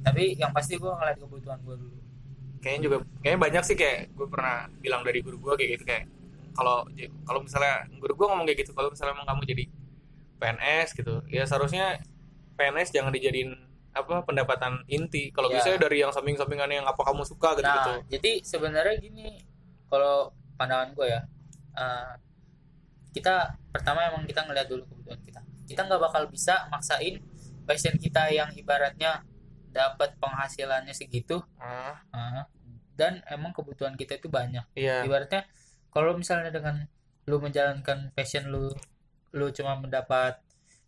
tapi 0.00 0.32
yang 0.34 0.50
pasti 0.50 0.74
gua 0.74 0.96
ngeliat 0.96 1.18
kebutuhan 1.20 1.60
gua 1.60 1.76
dulu 1.76 1.98
kayaknya 2.60 2.80
juga 2.88 2.96
kayaknya 3.20 3.40
banyak 3.40 3.62
sih 3.64 3.72
kayak 3.72 4.12
gue 4.12 4.26
pernah 4.28 4.68
bilang 4.84 5.00
dari 5.00 5.24
guru 5.24 5.40
gue 5.40 5.54
kayak 5.56 5.70
gitu 5.80 5.84
kayak 5.88 6.04
kalau 6.52 6.84
kalau 7.22 7.40
misalnya 7.40 7.86
guru 7.96 8.12
gue 8.14 8.26
ngomong 8.26 8.46
kayak 8.46 8.58
gitu 8.62 8.72
kalau 8.72 8.90
misalnya 8.90 9.14
emang 9.14 9.28
kamu 9.28 9.42
jadi 9.46 9.64
PNS 10.36 10.88
gitu 10.94 11.14
ya 11.28 11.44
seharusnya 11.44 12.00
PNS 12.54 12.90
jangan 12.90 13.12
dijadiin 13.12 13.52
apa 13.90 14.22
pendapatan 14.22 14.86
inti 14.86 15.28
kalau 15.30 15.50
Ya. 15.50 15.58
bisa 15.58 15.74
dari 15.74 15.98
yang 15.98 16.10
samping-sampingan 16.10 16.70
yang 16.70 16.86
apa 16.86 17.02
kamu 17.02 17.22
suka 17.22 17.58
gitu 17.58 17.66
gitu 17.66 17.92
Nah, 17.92 18.06
jadi 18.06 18.32
sebenarnya 18.40 18.96
gini, 18.98 19.42
kalau 19.86 20.30
pandangan 20.54 20.94
gue 20.94 21.06
ya, 21.08 21.20
eh, 21.74 22.12
kita 23.10 23.50
pertama 23.68 24.06
emang 24.06 24.22
kita 24.22 24.46
ngeliat 24.46 24.70
dulu 24.70 24.86
kebutuhan 24.86 25.18
kita. 25.18 25.40
Kita 25.66 25.80
nggak 25.86 25.98
bakal 26.00 26.22
bisa 26.30 26.70
maksain 26.70 27.18
passion 27.66 27.98
kita 27.98 28.30
yang 28.30 28.54
ibaratnya 28.54 29.26
dapat 29.70 30.14
penghasilannya 30.18 30.94
segitu, 30.94 31.42
ah 31.58 31.98
eh, 32.14 32.46
dan 32.94 33.18
emang 33.26 33.50
kebutuhan 33.50 33.98
kita 33.98 34.18
itu 34.18 34.30
banyak. 34.30 34.62
iya 34.74 35.02
Ibaratnya 35.02 35.50
kalau 35.94 36.12
misalnya 36.16 36.50
dengan 36.54 36.86
lu 37.28 37.36
menjalankan 37.38 38.10
passion 38.16 38.48
lu, 38.50 38.70
lu 39.36 39.46
cuma 39.54 39.78
mendapat 39.78 40.38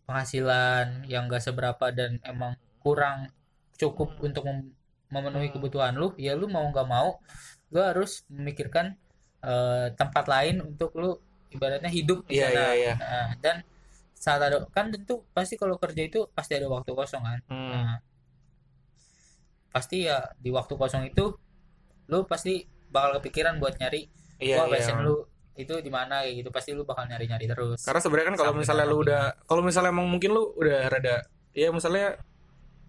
penghasilan 0.07 1.07
yang 1.07 1.31
gak 1.31 1.43
seberapa 1.43 1.85
dan 1.95 2.19
emang 2.27 2.59
kurang 2.83 3.31
cukup 3.79 4.19
untuk 4.19 4.43
mem- 4.47 4.75
memenuhi 5.13 5.47
Hmm. 5.49 5.55
kebutuhan 5.59 5.93
lu 5.95 6.11
ya 6.19 6.33
lu 6.35 6.49
mau 6.51 6.65
nggak 6.67 6.87
mau 6.89 7.21
lu 7.71 7.79
harus 7.79 8.25
memikirkan 8.27 8.97
eh, 9.43 9.87
tempat 9.99 10.25
lain 10.27 10.63
untuk 10.63 10.91
lu 10.95 11.11
ibaratnya 11.53 11.91
hidup 11.91 12.25
di 12.27 12.39
Iya, 12.39 12.47
sana 12.49 12.63
iya, 12.63 12.69
iya. 12.79 12.93
Nah, 12.97 13.29
dan 13.43 13.55
saat 14.15 14.39
ada 14.41 14.63
kan 14.71 14.87
tentu 14.91 15.21
pasti 15.35 15.55
kalau 15.59 15.75
kerja 15.77 16.01
itu 16.09 16.19
pasti 16.31 16.55
ada 16.57 16.67
waktu 16.71 16.91
kosong 16.95 17.23
kan 17.23 17.39
Hmm. 17.51 17.69
Nah, 17.71 17.95
pasti 19.73 20.05
ya 20.05 20.17
di 20.37 20.49
waktu 20.53 20.73
kosong 20.77 21.03
itu 21.09 21.33
lu 22.11 22.19
pasti 22.29 22.63
bakal 22.93 23.17
kepikiran 23.19 23.57
buat 23.57 23.75
nyari 23.81 24.05
iya 24.43 24.59
wah 24.59 24.67
iya. 24.67 24.73
passion 24.77 24.99
lu 25.01 25.15
itu 25.53 25.73
di 25.85 25.91
mana 25.93 26.25
kayak 26.25 26.33
gitu 26.43 26.49
pasti 26.49 26.73
lu 26.73 26.81
bakal 26.81 27.05
nyari-nyari 27.05 27.45
terus. 27.45 27.85
Karena 27.85 28.01
sebenarnya 28.01 28.27
kan 28.33 28.37
kalau 28.41 28.53
misalnya 28.57 28.85
lu 28.89 28.97
udah 29.05 29.23
kalau 29.45 29.61
misalnya 29.61 29.93
emang 29.93 30.09
mungkin 30.09 30.33
lu 30.33 30.49
udah 30.57 30.89
rada 30.89 31.21
ya 31.53 31.69
misalnya 31.69 32.17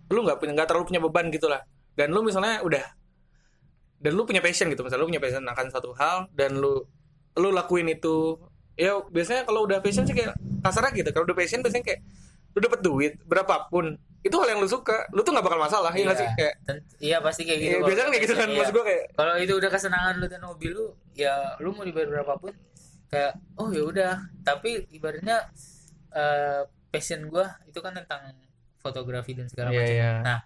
lu 0.08 0.24
nggak 0.24 0.40
punya 0.40 0.52
nggak 0.56 0.68
terlalu 0.72 0.84
punya 0.88 1.00
beban 1.04 1.28
gitu 1.28 1.46
lah 1.48 1.60
dan 1.92 2.08
lu 2.12 2.24
misalnya 2.24 2.64
udah 2.64 2.84
dan 4.00 4.12
lu 4.16 4.24
punya 4.24 4.40
passion 4.40 4.72
gitu 4.72 4.80
misalnya 4.80 5.04
lu 5.04 5.08
punya 5.12 5.20
passion 5.20 5.44
akan 5.44 5.66
satu 5.68 5.92
hal 5.96 6.28
dan 6.32 6.56
lu 6.56 6.84
lu 7.36 7.48
lakuin 7.52 7.88
itu 7.92 8.40
ya 8.74 8.96
biasanya 9.12 9.44
kalau 9.44 9.68
udah 9.68 9.78
passion 9.84 10.08
sih 10.08 10.16
kayak 10.16 10.34
kasarnya 10.64 10.92
gitu. 10.96 11.08
Kalau 11.12 11.24
udah 11.28 11.36
passion 11.36 11.60
biasanya 11.60 11.84
kayak 11.84 12.00
lu 12.54 12.58
dapet 12.62 12.80
duit 12.80 13.12
berapapun 13.26 13.98
itu 14.24 14.32
hal 14.34 14.48
yang 14.48 14.58
lu 14.58 14.66
suka 14.66 15.04
lu 15.12 15.20
tuh 15.20 15.36
nggak 15.36 15.44
bakal 15.44 15.60
masalah 15.60 15.92
ya 15.92 16.02
nggak 16.02 16.16
Iya. 16.16 16.22
sih 16.24 16.28
kayak 16.34 16.54
iya 16.98 17.16
pasti 17.20 17.42
kayak 17.44 17.60
gitu 17.60 17.74
ya, 17.76 17.84
biasanya 17.84 18.02
kan 18.02 18.10
kayak 18.10 18.24
gitu 18.24 18.34
kan 18.34 18.48
iya. 18.48 18.56
maksud 18.56 18.72
gua 18.72 18.84
kayak 18.88 19.02
kalau 19.12 19.34
itu 19.36 19.52
udah 19.52 19.70
kesenangan 19.70 20.14
lu 20.16 20.26
dan 20.26 20.42
hobi 20.42 20.66
lu 20.72 20.84
ya 21.12 21.34
lu 21.60 21.68
mau 21.70 21.84
dibayar 21.84 22.08
berapapun 22.10 22.52
kayak 23.06 23.32
oh 23.54 23.68
ya 23.68 23.82
udah 23.84 24.12
tapi 24.40 24.88
ibaratnya 24.88 25.44
eh, 26.10 26.60
passion 26.88 27.28
gua 27.28 27.52
itu 27.64 27.78
kan 27.78 27.92
tentang 27.92 28.32
fotografi 28.80 29.32
dan 29.32 29.46
segala 29.46 29.68
Iya, 29.68 29.80
macam 29.80 29.92
iya. 29.94 30.10
nah 30.24 30.38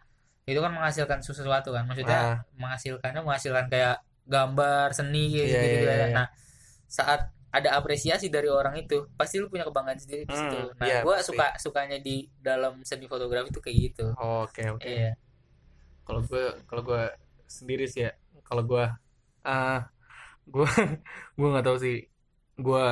itu 0.42 0.58
kan 0.58 0.72
menghasilkan 0.72 1.18
sesuatu 1.22 1.70
kan 1.70 1.84
Ah. 1.84 1.86
maksudnya 1.86 2.20
menghasilkannya 2.56 3.20
menghasilkan 3.22 3.66
kayak 3.68 3.96
gambar 4.26 4.90
seni 4.90 5.30
gitu, 5.30 5.46
Iya, 5.46 5.60
gitu, 5.62 5.78
iya, 5.86 5.94
iya. 5.94 6.06
nah 6.12 6.26
saat 6.84 7.30
ada 7.56 7.68
apresiasi 7.78 8.26
dari 8.28 8.48
orang 8.52 8.74
itu. 8.84 9.08
Pasti 9.18 9.40
lu 9.42 9.48
punya 9.52 9.64
kebanggaan 9.68 10.00
sendiri 10.00 10.24
di 10.28 10.34
Hmm, 10.34 10.38
situ 10.38 10.58
nah 10.80 10.88
iya, 10.88 11.02
gua 11.04 11.16
pasti. 11.18 11.28
suka 11.28 11.44
sukanya 11.64 11.98
di 12.00 12.28
dalam 12.38 12.84
seni 12.84 13.06
fotografi 13.08 13.48
tuh 13.56 13.62
kayak 13.64 13.78
gitu. 13.92 14.06
Oke 14.18 14.62
oke. 14.74 14.88
Iya. 14.88 15.10
Kalau 16.06 16.20
gue 16.24 16.44
kalau 16.68 16.82
gue 16.88 17.02
sendiri 17.48 17.84
sih 17.92 18.08
ya 18.08 18.12
kalau 18.48 18.62
gue 18.70 18.84
ah 19.46 19.78
gue 20.48 20.66
gue 21.38 21.46
nggak 21.52 21.66
tahu 21.66 21.78
sih. 21.84 21.96
Gue 22.58 22.82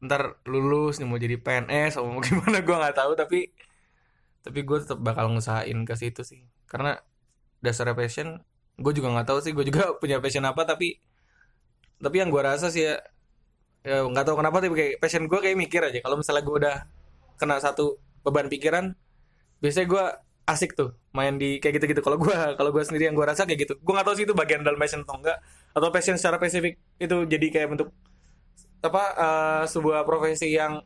ntar 0.00 0.22
lulus 0.48 0.96
nih 0.98 1.06
mau 1.08 1.20
jadi 1.20 1.36
PNS 1.44 1.92
atau 2.00 2.08
mau 2.08 2.22
gimana 2.28 2.58
gue 2.66 2.76
nggak 2.80 2.96
tahu 2.96 3.12
tapi 3.18 3.38
tapi 4.40 4.58
gue 4.64 4.78
tetap 4.80 4.98
bakal 5.04 5.28
ngusahain 5.32 5.78
ke 5.88 5.94
situ 5.98 6.22
sih. 6.24 6.40
Karena 6.70 6.96
dasarnya 7.64 7.96
passion 7.98 8.28
gue 8.80 8.92
juga 8.96 9.08
nggak 9.14 9.28
tahu 9.28 9.38
sih 9.44 9.52
gue 9.56 9.64
juga 9.68 9.82
punya 10.02 10.18
passion 10.24 10.44
apa 10.48 10.62
tapi 10.64 10.96
tapi 12.00 12.16
yang 12.20 12.30
gue 12.32 12.42
rasa 12.42 12.72
sih 12.72 12.88
ya 12.88 12.96
ya 13.80 14.04
nggak 14.04 14.24
tahu 14.28 14.36
kenapa 14.40 14.56
tapi 14.60 14.74
kayak 14.76 14.94
passion 15.00 15.24
gue 15.24 15.40
kayak 15.40 15.56
mikir 15.56 15.80
aja. 15.80 15.98
Kalau 16.04 16.16
misalnya 16.20 16.42
gue 16.44 16.56
udah 16.60 16.76
kena 17.40 17.56
satu 17.58 17.96
beban 18.20 18.52
pikiran 18.52 18.92
biasanya 19.60 19.86
gue 19.88 20.04
asik 20.48 20.74
tuh 20.74 20.96
main 21.16 21.36
di 21.40 21.62
kayak 21.62 21.80
gitu-gitu. 21.80 22.02
Kalau 22.04 22.18
gue 22.20 22.34
kalau 22.58 22.70
gue 22.74 22.82
sendiri 22.84 23.08
yang 23.08 23.16
gue 23.16 23.26
rasa 23.26 23.48
kayak 23.48 23.68
gitu. 23.68 23.74
Gue 23.80 23.92
nggak 23.96 24.06
tahu 24.06 24.16
sih 24.18 24.24
itu 24.28 24.34
bagian 24.36 24.60
dalam 24.66 24.76
passion 24.76 25.02
atau 25.06 25.16
enggak. 25.20 25.38
Atau 25.72 25.88
passion 25.94 26.16
secara 26.20 26.36
spesifik 26.36 26.74
itu 27.00 27.16
jadi 27.24 27.46
kayak 27.48 27.68
bentuk 27.76 27.88
apa 28.80 29.04
eh, 29.16 29.64
sebuah 29.68 30.08
profesi 30.08 30.56
yang 30.56 30.80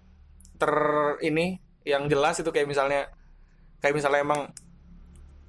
ter 0.58 0.74
ini 1.22 1.58
yang 1.86 2.06
jelas 2.10 2.38
itu 2.40 2.50
kayak 2.50 2.66
misalnya 2.70 3.10
kayak 3.82 3.94
misalnya 3.94 4.20
emang 4.24 4.40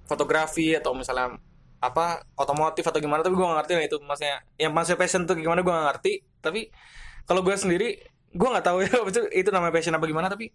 fotografi 0.06 0.76
atau 0.78 0.94
misalnya 0.94 1.40
apa 1.82 2.26
otomotif 2.38 2.82
atau 2.86 2.98
gimana 2.98 3.22
tapi 3.22 3.38
gue 3.38 3.46
gak 3.46 3.58
ngerti 3.62 3.74
lah 3.78 3.86
itu. 3.86 3.98
Maksudnya 4.02 4.38
yang 4.58 4.72
maksudnya 4.74 5.00
passion 5.00 5.22
tuh 5.30 5.36
gimana 5.38 5.62
gue 5.62 5.74
gak 5.74 5.88
ngerti 5.94 6.14
tapi 6.42 6.62
kalau 7.26 7.42
gue 7.42 7.56
sendiri 7.58 8.02
gue 8.36 8.48
nggak 8.48 8.66
tahu 8.66 8.84
ya 8.86 8.92
itu 9.42 9.50
namanya 9.50 9.74
passion 9.74 9.96
apa 9.98 10.06
gimana 10.06 10.28
tapi 10.30 10.52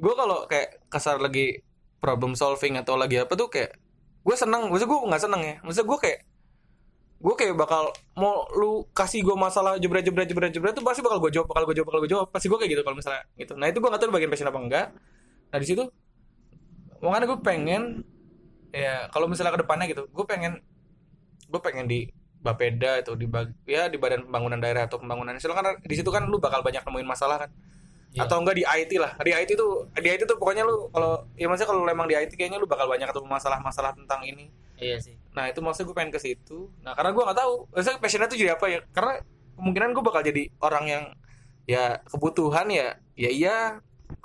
gue 0.00 0.14
kalau 0.16 0.48
kayak 0.48 0.80
kasar 0.88 1.20
lagi 1.20 1.60
problem 2.00 2.32
solving 2.32 2.80
atau 2.80 2.96
lagi 2.96 3.20
apa 3.20 3.36
tuh 3.36 3.52
kayak 3.52 3.76
gue 4.20 4.36
seneng 4.36 4.68
maksudnya 4.68 4.88
gue 4.88 4.98
nggak 5.12 5.22
seneng 5.22 5.42
ya. 5.44 5.54
Maksudnya 5.64 5.88
gue 5.88 5.98
kayak 6.00 6.20
gue 7.20 7.34
kayak 7.36 7.52
bakal 7.52 7.92
mau 8.16 8.48
lu 8.56 8.88
kasih 8.96 9.20
gue 9.20 9.36
masalah 9.36 9.76
jebret 9.76 10.00
jebret 10.00 10.24
jebret 10.24 10.52
jebret 10.56 10.72
tuh 10.72 10.80
pasti 10.80 11.04
bakal 11.04 11.20
gue 11.20 11.28
jawab 11.36 11.52
bakal 11.52 11.68
gue 11.68 11.76
jawab 11.76 11.88
bakal 11.92 12.00
gue 12.04 12.10
jawab. 12.10 12.26
Pasti 12.32 12.48
gue 12.48 12.58
kayak 12.58 12.70
gitu 12.72 12.82
kalau 12.84 12.96
misalnya 12.96 13.22
gitu. 13.36 13.52
Nah 13.60 13.68
itu 13.68 13.78
gue 13.78 13.88
nggak 13.92 14.00
tahu 14.00 14.12
bagian 14.12 14.30
passion 14.32 14.48
apa 14.48 14.60
enggak. 14.60 14.86
Nah 15.52 15.58
di 15.60 15.66
situ 15.68 15.84
makanya 17.00 17.26
gue 17.32 17.38
pengen 17.40 17.82
ya 18.72 19.08
kalau 19.08 19.24
misalnya 19.24 19.56
ke 19.56 19.60
depannya 19.64 19.86
gitu 19.88 20.04
gue 20.12 20.24
pengen 20.28 20.60
gue 21.48 21.60
pengen 21.64 21.88
di 21.88 22.12
Bapeda 22.40 23.04
itu 23.04 23.12
di 23.20 23.28
bag- 23.28 23.52
ya 23.68 23.92
di 23.92 24.00
Badan 24.00 24.24
Pembangunan 24.24 24.56
Daerah 24.56 24.88
atau 24.88 24.96
Pembangunan 24.96 25.36
Nasional 25.36 25.56
kan 25.60 25.76
di 25.80 25.94
situ 25.94 26.08
kan 26.08 26.24
lu 26.24 26.40
bakal 26.40 26.64
banyak 26.64 26.80
nemuin 26.80 27.08
masalah 27.08 27.46
kan. 27.46 27.50
Iya. 28.10 28.26
atau 28.26 28.42
enggak 28.42 28.58
di 28.58 28.64
IT 28.66 28.98
lah. 28.98 29.14
Di 29.22 29.30
IT 29.30 29.54
tuh 29.54 29.86
di 29.94 30.10
IT 30.10 30.26
tuh 30.26 30.34
pokoknya 30.34 30.66
lu 30.66 30.90
kalau 30.90 31.22
ya 31.38 31.46
maksudnya 31.46 31.70
kalau 31.70 31.86
emang 31.86 32.10
di 32.10 32.18
IT 32.18 32.34
kayaknya 32.34 32.58
lu 32.58 32.66
bakal 32.66 32.90
banyak 32.90 33.06
ketemu 33.06 33.28
masalah-masalah 33.30 33.94
tentang 33.94 34.26
ini. 34.26 34.50
Iya 34.82 34.98
sih. 34.98 35.14
Nah 35.30 35.46
itu 35.46 35.62
maksudnya 35.62 35.94
gue 35.94 35.96
pengen 35.96 36.10
ke 36.10 36.18
situ. 36.18 36.74
Nah 36.82 36.98
karena 36.98 37.14
gue 37.14 37.22
nggak 37.22 37.38
tahu 37.38 37.52
maksudnya 37.70 37.98
passionnya 38.02 38.26
tuh 38.26 38.38
jadi 38.40 38.58
apa 38.58 38.66
ya? 38.66 38.80
Karena 38.90 39.22
kemungkinan 39.54 39.88
gue 39.94 40.02
bakal 40.02 40.22
jadi 40.26 40.42
orang 40.58 40.84
yang 40.90 41.04
ya 41.70 42.02
kebutuhan 42.10 42.66
ya 42.74 42.98
ya 43.14 43.30
iya. 43.30 43.56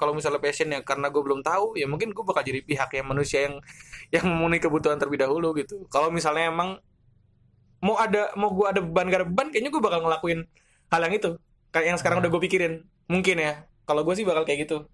Kalau 0.02 0.18
misalnya 0.18 0.42
passion 0.42 0.74
ya 0.74 0.82
karena 0.82 1.14
gue 1.14 1.22
belum 1.22 1.46
tahu 1.46 1.78
ya 1.78 1.86
mungkin 1.86 2.10
gue 2.10 2.26
bakal 2.26 2.42
jadi 2.42 2.66
pihak 2.66 2.90
yang 2.90 3.06
manusia 3.06 3.46
yang 3.46 3.62
yang 4.10 4.26
memenuhi 4.26 4.66
kebutuhan 4.66 4.98
terlebih 4.98 5.22
dahulu 5.22 5.54
gitu. 5.62 5.86
Kalau 5.94 6.10
misalnya 6.10 6.50
emang 6.50 6.82
mau 7.86 7.96
ada 7.96 8.34
mau 8.34 8.50
gue 8.50 8.66
ada 8.66 8.82
beban 8.82 9.06
gak 9.08 9.20
ada 9.22 9.28
beban 9.30 9.48
kayaknya 9.54 9.70
gue 9.70 9.82
bakal 9.84 10.00
ngelakuin 10.02 10.40
hal 10.90 11.02
yang 11.06 11.14
itu. 11.14 11.30
Kayak 11.70 11.86
yang 11.94 11.98
sekarang 12.02 12.18
Nah. 12.18 12.24
udah 12.26 12.32
gue 12.34 12.42
pikirin. 12.42 12.74
Mungkin 13.06 13.38
ya. 13.38 13.54
Kalau 13.86 14.02
gue 14.02 14.14
sih 14.18 14.26
bakal 14.26 14.42
kayak 14.44 14.66
gitu. 14.66 14.90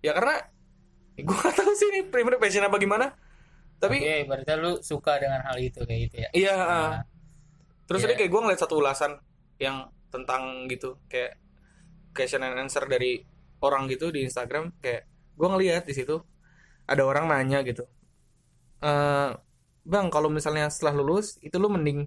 Ya 0.00 0.14
karena 0.14 0.38
gue 1.26 1.36
gak 1.36 1.54
tahu 1.54 1.72
sih 1.74 1.90
ini 1.90 2.00
primer 2.06 2.38
passion 2.38 2.62
apa 2.62 2.78
gimana. 2.78 3.10
Tapi 3.82 3.98
Oke, 3.98 4.16
berarti 4.30 4.52
lu 4.54 4.72
suka 4.78 5.18
dengan 5.18 5.42
hal 5.42 5.58
itu 5.58 5.82
kayak 5.82 6.00
gitu 6.06 6.16
ya. 6.22 6.28
Iya 6.30 6.54
Nah, 6.54 6.70
ah. 6.70 6.90
Terus 7.82 7.98
Iya. 7.98 8.06
tadi 8.06 8.14
kayak 8.22 8.30
gue 8.30 8.40
ngeliat 8.46 8.60
satu 8.62 8.74
ulasan 8.78 9.12
yang 9.58 9.76
tentang 10.08 10.70
gitu. 10.70 11.02
Kayak 11.10 11.34
question 12.14 12.46
and 12.46 12.54
answer 12.56 12.86
dari 12.86 13.26
orang 13.58 13.90
gitu 13.90 14.14
di 14.14 14.22
Instagram. 14.22 14.70
Kayak 14.78 15.10
gue 15.34 15.48
ngeliat 15.50 15.82
di 15.82 15.94
situ 15.96 16.22
ada 16.84 17.02
orang 17.02 17.26
nanya 17.26 17.66
gitu. 17.66 17.82
Eh 18.80 19.30
bang 19.82 20.08
kalau 20.10 20.30
misalnya 20.30 20.70
setelah 20.70 21.02
lulus 21.02 21.38
itu 21.42 21.58
lu 21.58 21.66
mending 21.66 22.06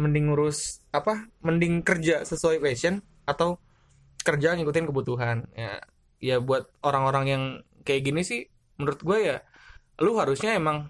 mending 0.00 0.32
ngurus 0.32 0.80
apa 0.96 1.28
mending 1.44 1.84
kerja 1.84 2.24
sesuai 2.24 2.60
passion 2.64 3.04
atau 3.28 3.60
kerja 4.24 4.56
ngikutin 4.56 4.88
kebutuhan. 4.88 5.48
Ya 5.56 5.80
ya 6.20 6.36
buat 6.40 6.68
orang-orang 6.84 7.24
yang 7.28 7.42
kayak 7.84 8.02
gini 8.04 8.20
sih 8.24 8.48
menurut 8.76 9.00
gue 9.00 9.18
ya 9.20 9.36
lu 10.00 10.16
harusnya 10.16 10.56
emang 10.56 10.88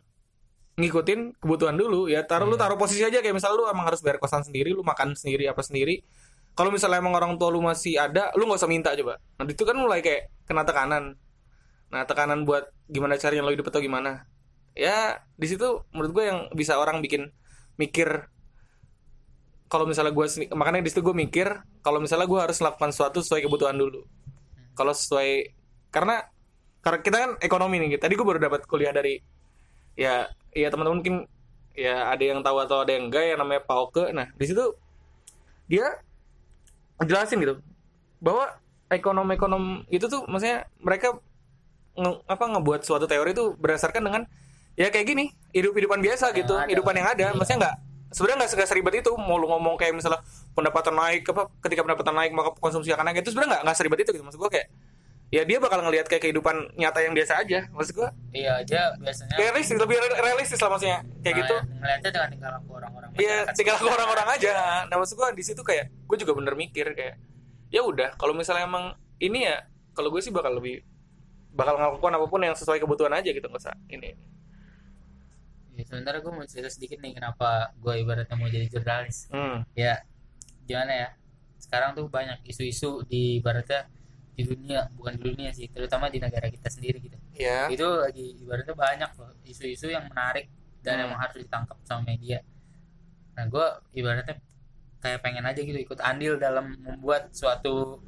ngikutin 0.78 1.42
kebutuhan 1.42 1.74
dulu 1.74 2.06
ya. 2.06 2.22
Taruh 2.26 2.46
lu 2.46 2.54
Iya. 2.54 2.62
taruh 2.66 2.78
posisi 2.78 3.02
aja 3.02 3.18
kayak 3.18 3.34
misalnya 3.34 3.56
lu 3.58 3.64
emang 3.66 3.86
harus 3.90 4.00
bayar 4.00 4.22
kosan 4.22 4.46
sendiri 4.46 4.70
lu 4.70 4.86
makan 4.86 5.18
sendiri 5.18 5.50
apa 5.50 5.62
sendiri. 5.66 6.02
Kalau 6.54 6.70
misalnya 6.74 6.98
emang 6.98 7.14
orang 7.14 7.38
tua 7.38 7.50
lu 7.54 7.62
masih 7.62 7.98
ada 7.98 8.30
lu 8.38 8.46
nggak 8.46 8.58
usah 8.58 8.70
minta 8.70 8.90
coba. 8.94 9.18
Nah 9.38 9.44
itu 9.46 9.62
kan 9.62 9.76
mulai 9.78 10.02
kayak 10.02 10.30
kena 10.46 10.62
tekanan. 10.66 11.14
Nah 11.90 12.02
tekanan 12.06 12.46
buat 12.46 12.70
gimana 12.86 13.18
caranya 13.18 13.42
lo 13.46 13.50
hidup 13.54 13.70
atau 13.70 13.82
gimana 13.82 14.26
ya 14.80 15.20
di 15.36 15.44
situ 15.44 15.84
menurut 15.92 16.12
gue 16.16 16.24
yang 16.24 16.38
bisa 16.56 16.80
orang 16.80 17.04
bikin 17.04 17.28
mikir 17.76 18.32
kalau 19.68 19.84
misalnya 19.84 20.16
gue 20.16 20.26
makanya 20.56 20.80
di 20.80 20.90
situ 20.90 21.04
gue 21.04 21.12
mikir 21.12 21.46
kalau 21.84 22.00
misalnya 22.00 22.24
gue 22.24 22.40
harus 22.40 22.56
melakukan 22.64 22.90
sesuatu 22.90 23.20
sesuai 23.20 23.44
kebutuhan 23.44 23.76
dulu. 23.76 24.02
Kalau 24.74 24.96
sesuai 24.96 25.52
karena 25.92 26.24
karena 26.80 26.98
kita 27.04 27.16
kan 27.20 27.30
ekonomi 27.44 27.76
nih 27.76 28.00
tadi 28.00 28.16
gue 28.16 28.24
baru 28.24 28.40
dapat 28.40 28.64
kuliah 28.64 28.90
dari 28.90 29.20
ya 30.00 30.24
ya 30.56 30.72
teman-teman 30.72 31.04
mungkin 31.04 31.16
ya 31.76 32.08
ada 32.08 32.24
yang 32.24 32.40
tahu 32.40 32.56
atau 32.64 32.82
ada 32.82 32.96
yang 32.96 33.12
enggak 33.12 33.24
yang 33.36 33.38
namanya 33.38 33.62
Pauke 33.68 34.10
nah 34.16 34.26
di 34.32 34.44
situ 34.48 34.64
dia 35.68 35.86
jelasin 37.04 37.38
gitu 37.44 37.60
bahwa 38.18 38.48
ekonom 38.88 39.28
ekonom 39.30 39.64
itu 39.92 40.08
tuh 40.08 40.24
maksudnya 40.26 40.66
mereka 40.80 41.20
nge- 41.94 42.22
apa 42.26 42.44
ngebuat 42.56 42.80
suatu 42.82 43.04
teori 43.06 43.36
itu 43.36 43.54
berdasarkan 43.60 44.02
dengan 44.02 44.22
ya 44.74 44.88
kayak 44.88 45.06
gini 45.06 45.24
hidup 45.50 45.72
hidupan 45.72 45.98
biasa 45.98 46.30
gitu 46.32 46.54
hidupan 46.64 46.94
yang 46.94 47.08
ada 47.08 47.26
Iya. 47.26 47.34
maksudnya 47.34 47.58
nggak 47.60 47.74
sebenarnya 48.10 48.36
nggak 48.42 48.50
nggak 48.54 48.68
seribet 48.68 48.94
itu 48.98 49.10
mau 49.14 49.36
lu 49.36 49.46
ngomong 49.46 49.74
kayak 49.74 49.94
misalnya 49.94 50.18
pendapatan 50.50 50.94
naik 50.94 51.22
apa 51.24 51.46
ketika 51.62 51.80
pendapatan 51.82 52.10
naik 52.12 52.30
maka 52.30 52.50
konsumsi 52.56 52.90
akan 52.90 53.04
naik 53.04 53.22
itu 53.22 53.30
sebenarnya 53.30 53.50
nggak 53.54 53.62
nggak 53.66 53.76
seribet 53.76 53.98
itu 54.02 54.10
gitu 54.12 54.22
maksud 54.22 54.38
gua 54.38 54.50
kayak 54.50 54.66
ya 55.30 55.46
dia 55.46 55.58
bakal 55.58 55.78
ngelihat 55.80 56.10
kayak 56.10 56.22
kehidupan 56.24 56.74
nyata 56.74 57.06
yang 57.06 57.14
biasa 57.14 57.38
aja 57.38 57.70
maksud 57.70 57.94
gua 57.94 58.10
iya 58.30 58.58
dia 58.62 58.90
biasanya 58.98 59.34
realistis 59.36 59.78
lebih 59.78 59.94
re- 59.96 60.18
realistis 60.18 60.58
lah 60.58 60.70
maksudnya 60.70 61.06
kayak 61.22 61.34
nah, 61.34 61.40
gitu 61.40 61.56
ngeliatnya 61.76 62.10
dengan 62.10 62.28
tingkah 62.28 62.50
laku 62.50 62.70
orang-orang 62.74 63.08
Iya, 63.10 63.38
tinggal 63.52 63.74
sekitar. 63.76 63.94
orang-orang 63.94 64.28
aja. 64.32 64.50
Nah, 64.86 64.96
maksud 64.96 65.14
gua 65.14 65.28
di 65.30 65.42
situ 65.42 65.60
kayak 65.60 65.90
gue 66.06 66.16
juga 66.16 66.32
bener 66.32 66.54
mikir 66.54 66.94
kayak 66.94 67.18
ya 67.68 67.82
udah, 67.82 68.14
kalau 68.14 68.32
misalnya 68.32 68.64
emang 68.64 68.94
ini 69.18 69.44
ya 69.44 69.66
kalau 69.92 70.08
gue 70.08 70.18
sih 70.18 70.30
bakal 70.30 70.56
lebih 70.56 70.80
bakal 71.52 71.74
ngelakukan 71.74 72.10
apa 72.16 72.26
pun 72.26 72.40
yang 72.40 72.54
sesuai 72.54 72.78
kebutuhan 72.78 73.10
aja 73.12 73.28
gitu 73.28 73.42
nggak 73.44 73.60
usah 73.60 73.74
ini. 73.88 74.14
Ya, 75.72 75.82
sebenarnya 75.84 76.20
gue 76.20 76.32
mau 76.32 76.44
cerita 76.44 76.68
sedikit 76.68 76.98
nih 76.98 77.12
kenapa 77.12 77.48
gue 77.74 77.94
ibaratnya 77.96 78.34
mau 78.34 78.46
jadi 78.46 78.66
jurnalis 78.66 79.28
Hmm. 79.28 79.62
ya 79.72 80.02
gimana 80.64 80.92
ya 80.92 81.08
sekarang 81.56 81.92
tuh 81.92 82.06
banyak 82.06 82.40
isu-isu 82.44 83.04
di 83.04 83.38
ibaratnya 83.38 83.86
di 84.32 84.42
dunia 84.42 84.88
bukan 84.90 85.12
di 85.14 85.22
dunia 85.26 85.50
sih 85.50 85.66
terutama 85.66 86.08
di 86.08 86.16
negara 86.16 86.46
kita 86.46 86.66
sendiri 86.66 86.98
gitu 87.00 87.18
Ya. 87.34 87.68
itu 87.68 87.84
lagi 87.84 88.36
ibaratnya 88.38 88.72
banyak 88.74 89.10
loh 89.14 89.32
isu-isu 89.42 89.86
yang 89.86 90.06
menarik 90.06 90.48
dan 90.80 90.96
Hmm. 90.96 91.04
emang 91.06 91.20
harus 91.20 91.36
ditangkap 91.36 91.76
sama 91.82 92.06
media 92.06 92.40
nah 93.32 93.44
gue 93.44 93.66
ibaratnya 93.94 94.40
kayak 94.98 95.20
pengen 95.20 95.44
aja 95.44 95.56
gitu 95.56 95.76
ikut 95.76 95.96
andil 95.98 96.36
dalam 96.36 96.76
membuat 96.76 97.32
suatu 97.32 98.00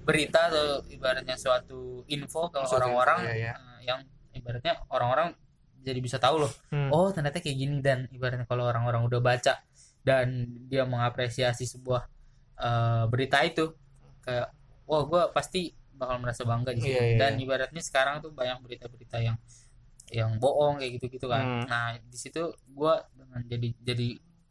berita 0.00 0.50
atau 0.50 0.82
ibaratnya 0.86 1.36
suatu 1.36 2.02
info 2.06 2.48
ke 2.48 2.58
orang-orang 2.58 3.20
iya. 3.30 3.54
eh, 3.54 3.80
yang 3.84 4.00
ibaratnya 4.32 4.74
orang-orang 4.88 5.36
jadi 5.80 5.98
bisa 5.98 6.16
tahu 6.16 6.44
loh 6.44 6.52
Hmm. 6.68 6.88
oh 6.90 7.08
ternyata 7.10 7.40
kayak 7.40 7.56
gini 7.56 7.76
dan 7.80 8.04
ibaratnya 8.10 8.44
kalau 8.44 8.64
orang-orang 8.64 9.02
udah 9.04 9.18
baca 9.18 9.60
dan 10.00 10.26
dia 10.66 10.84
mengapresiasi 10.84 11.64
sebuah 11.64 12.04
eh, 12.56 13.04
berita 13.08 13.40
itu 13.42 13.72
kayak 14.20 14.52
wah 14.84 15.02
gue 15.04 15.22
pasti 15.32 15.72
bakal 15.92 16.20
merasa 16.20 16.44
bangga 16.44 16.72
di 16.72 16.80
Iya, 16.82 17.00
iya, 17.12 17.16
dan 17.16 17.32
iya. 17.36 17.44
ibaratnya 17.44 17.80
sekarang 17.80 18.20
tuh 18.20 18.32
banyak 18.32 18.60
berita-berita 18.60 19.20
yang 19.20 19.36
yang 20.10 20.36
bohong 20.36 20.80
kayak 20.80 20.98
gitu-gitu 20.98 21.24
kan 21.24 21.44
Hmm. 21.44 21.64
nah 21.64 21.86
di 21.96 22.18
situ 22.18 22.42
gue 22.66 22.94
dengan 23.14 23.40
jadi 23.46 23.68
jadi 23.80 24.08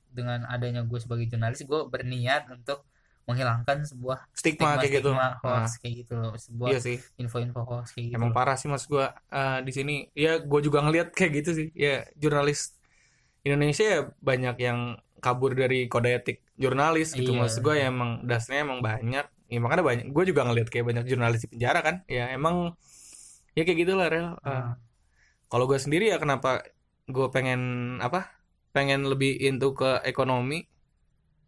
dengan 0.10 0.39
adanya 0.46 0.82
gue 0.82 0.98
sebagai 0.98 1.30
jurnalis 1.30 1.62
gue 1.62 1.82
berniat 1.86 2.50
untuk 2.50 2.88
menghilangkan 3.30 3.86
sebuah 3.86 4.26
Stigma 4.32 4.76
kayak 4.76 5.00
gitu. 5.00 5.12
stigma 5.12 5.38
hoax 5.39 5.62
Nah, 5.63 5.78
kayak 5.78 5.94
gitu 5.96 6.13
loh 6.15 6.34
sebuah 6.34 6.68
iya 6.68 6.80
sih. 6.80 6.98
info-info 7.15 7.62
hoax 7.62 7.86
kayak 7.94 8.06
gitu 8.10 8.18
Emang 8.18 8.32
parah 8.32 8.56
sih 8.56 8.65
mas 8.65 8.84
gue 8.84 9.06
di 9.62 9.72
sini. 9.72 9.96
Ya 10.12 10.38
gue 10.38 10.60
juga 10.60 10.82
ngeliat 10.82 11.12
kayak 11.12 11.32
gitu 11.38 11.50
sih. 11.54 11.68
Ya 11.72 12.10
jurnalis 12.15 12.74
Indonesia 13.39 13.86
ya 13.86 14.00
banyak 14.20 14.56
yang 14.58 14.80
kabur 15.20 15.52
dari 15.52 15.86
kode 15.86 16.10
etik 16.10 16.42
jurnalis 16.56 17.13
gitu. 17.13 17.32
Iya. 17.32 17.39
Maksud 17.39 17.60
gue 17.62 17.76
ya 17.76 17.86
emang 17.88 18.24
dasarnya 18.24 18.65
emang 18.65 18.80
banyak. 18.80 19.26
Ya 19.46 19.58
makanya 19.58 19.84
banyak. 19.84 20.06
Gue 20.10 20.24
juga 20.24 20.44
ngeliat 20.44 20.68
kayak 20.68 20.86
banyak 20.86 21.06
jurnalis 21.06 21.46
di 21.46 21.50
penjara 21.50 21.80
kan. 21.80 21.96
Ya 22.06 22.28
emang 22.30 22.74
ya 23.52 23.63
kayak 23.63 23.80
gitulah 23.80 24.08
rel. 24.08 24.30
Eh, 24.38 24.50
Ah. 24.50 24.76
kalau 25.48 25.65
gue 25.65 25.78
sendiri 25.78 26.08
ya 26.08 26.18
kenapa 26.18 26.62
gue 27.06 27.28
pengen 27.30 27.62
apa 28.00 28.30
pengen 28.70 29.02
lebih 29.04 29.34
into 29.36 29.74
ke 29.74 29.98
ekonomi 30.06 30.70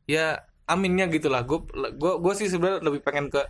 ya 0.04 0.41
aminnya 0.72 1.12
gitulah 1.12 1.44
gue 1.44 1.60
gue 1.76 2.14
gue 2.24 2.34
sih 2.40 2.48
sebenarnya 2.48 2.80
lebih 2.88 3.04
pengen 3.04 3.28
ke 3.28 3.44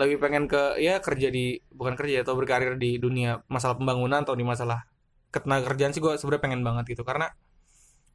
lebih 0.00 0.16
pengen 0.16 0.48
ke 0.48 0.80
ya 0.80 1.02
kerja 1.04 1.28
di 1.28 1.60
bukan 1.68 1.92
kerja 1.92 2.24
atau 2.24 2.32
berkarir 2.32 2.80
di 2.80 2.96
dunia 2.96 3.44
masalah 3.52 3.76
pembangunan 3.76 4.24
atau 4.24 4.32
di 4.32 4.46
masalah 4.46 4.88
ketenaga 5.28 5.68
kerjaan 5.68 5.92
sih 5.92 6.00
gue 6.00 6.16
sebenarnya 6.16 6.42
pengen 6.42 6.60
banget 6.64 6.96
gitu. 6.96 7.02
Karena 7.04 7.28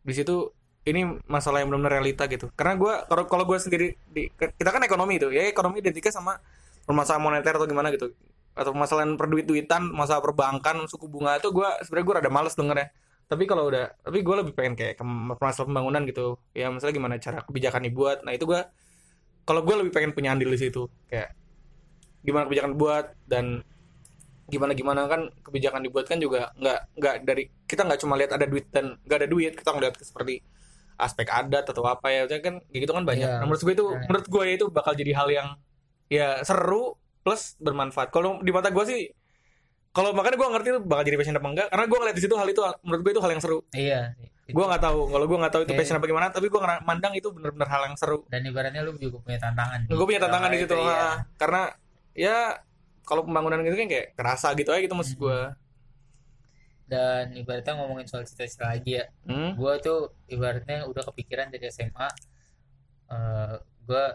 di 0.02 0.14
situ 0.18 0.50
ini 0.86 1.06
masalah 1.30 1.62
yang 1.62 1.70
benar-benar 1.70 2.02
realita 2.02 2.26
gitu. 2.26 2.50
Karena 2.58 2.74
gue 2.74 2.94
kalau 3.06 3.24
kalau 3.30 3.44
gue 3.46 3.58
sendiri 3.62 3.94
di 4.10 4.34
kita 4.34 4.70
kan 4.74 4.82
ekonomi 4.82 5.22
itu 5.22 5.30
ya 5.30 5.46
ekonomi 5.46 5.82
identiknya 5.82 6.10
sama 6.10 6.42
permasalahan 6.90 7.22
moneter 7.22 7.54
atau 7.54 7.70
gimana 7.70 7.94
gitu. 7.94 8.18
Atau 8.58 8.74
permasalahan 8.74 9.14
perduit-duitan 9.14 9.86
masalah 9.94 10.26
perbankan 10.26 10.90
suku 10.90 11.06
bunga 11.06 11.38
itu 11.38 11.54
gue 11.54 11.70
sebenarnya 11.86 12.06
gue 12.06 12.16
rada 12.18 12.32
males 12.34 12.58
denger 12.58 12.78
ya 12.82 12.88
tapi 13.26 13.44
kalau 13.50 13.70
udah 13.74 13.98
tapi 14.06 14.22
gue 14.22 14.36
lebih 14.38 14.54
pengen 14.54 14.74
kayak 14.78 15.02
masalah 15.42 15.66
pembangunan 15.66 16.06
gitu. 16.06 16.38
Ya 16.54 16.70
misalnya 16.70 16.94
gimana 16.94 17.16
cara 17.18 17.42
kebijakan 17.42 17.82
dibuat 17.90 18.22
nah 18.22 18.34
itu 18.34 18.46
gue 18.46 18.62
kalau 19.46 19.62
gue 19.62 19.76
lebih 19.82 19.92
pengen 19.94 20.12
punya 20.14 20.34
andil 20.34 20.50
di 20.54 20.60
situ. 20.62 20.86
Kayak 21.10 21.34
gimana 22.22 22.46
kebijakan 22.50 22.72
dibuat 22.78 23.06
dan 23.26 23.66
gimana 24.46 24.78
gimana 24.78 25.02
kan 25.10 25.22
kebijakan 25.42 25.82
dibuat 25.82 26.06
kan 26.06 26.22
juga 26.22 26.54
nggak 26.62 26.80
nggak 27.02 27.16
dari 27.26 27.50
kita 27.66 27.82
nggak 27.82 28.00
cuma 28.06 28.14
lihat 28.14 28.32
ada 28.38 28.46
duit 28.46 28.70
dan 28.70 28.94
nggak 29.02 29.18
ada 29.26 29.30
duit 29.30 29.54
kita 29.58 29.70
ngeliat 29.74 29.98
seperti 29.98 30.46
aspek 31.02 31.28
adat 31.34 31.66
atau 31.66 31.82
apa 31.90 32.08
ya. 32.14 32.30
Maksudnya 32.30 32.44
kan 32.46 32.56
gitu 32.70 32.94
kan 32.94 33.04
banyak. 33.04 33.26
Iya. 33.26 33.42
nah, 33.42 33.46
menurut 33.50 33.62
gue 33.66 33.74
itu 33.74 33.86
Nah. 33.90 34.06
menurut 34.06 34.28
gue 34.30 34.46
itu 34.54 34.66
bakal 34.70 34.94
jadi 34.94 35.12
hal 35.18 35.28
yang 35.34 35.48
ya 36.14 36.46
seru 36.46 36.94
plus 37.26 37.58
bermanfaat. 37.58 38.14
Kalau 38.14 38.38
di 38.46 38.54
mata 38.54 38.70
gue 38.70 38.86
sih 38.86 39.02
kalau 39.96 40.12
makanya 40.12 40.36
gue 40.36 40.48
ngerti 40.52 40.68
itu 40.76 40.80
bakal 40.84 41.04
jadi 41.08 41.16
passion 41.16 41.36
apa 41.40 41.48
enggak 41.48 41.68
karena 41.72 41.86
gue 41.88 41.98
ngeliat 42.04 42.16
di 42.20 42.24
situ 42.28 42.36
hal 42.36 42.48
itu 42.52 42.62
menurut 42.84 43.02
gue 43.02 43.12
itu 43.16 43.22
hal 43.24 43.32
yang 43.32 43.42
seru. 43.42 43.60
Iya 43.72 44.02
gue 44.46 44.62
nggak 44.62 44.78
tahu 44.78 45.00
kalau 45.10 45.26
gue 45.26 45.38
nggak 45.42 45.54
tahu 45.58 45.62
itu 45.66 45.74
Oke. 45.74 45.80
passion 45.82 45.98
apa 45.98 46.06
gimana 46.06 46.30
tapi 46.30 46.54
gue 46.54 46.62
mandang 46.86 47.14
itu 47.18 47.34
bener-bener 47.34 47.66
hal 47.66 47.82
yang 47.90 47.98
seru. 47.98 48.22
Dan 48.30 48.46
ibaratnya 48.46 48.86
lu 48.86 48.94
juga 49.02 49.18
punya 49.26 49.42
tantangan. 49.42 49.90
Gue 49.90 50.06
punya 50.06 50.22
tantangan 50.22 50.50
di 50.54 50.58
Nah, 50.58 50.62
situ 50.62 50.76
itu, 50.78 50.86
iya. 50.86 51.10
karena 51.42 51.62
ya 52.14 52.38
kalau 53.10 53.26
pembangunan 53.26 53.66
gitu 53.66 53.74
kan 53.74 53.90
kayak 53.90 54.08
kerasa 54.14 54.54
gitu 54.54 54.70
aja 54.70 54.82
gitu 54.86 54.94
maksud 54.94 55.18
gue 55.18 55.40
dan 56.86 57.34
ibaratnya 57.34 57.74
ngomongin 57.82 58.06
soal 58.06 58.22
cita-cita 58.30 58.70
lagi 58.70 59.02
ya. 59.02 59.10
Hmm? 59.26 59.58
gue 59.58 59.74
tuh 59.82 60.14
ibaratnya 60.30 60.86
udah 60.86 61.02
kepikiran 61.10 61.50
dari 61.50 61.66
SMA 61.74 62.10
eh 63.10 63.54
gue 63.86 64.06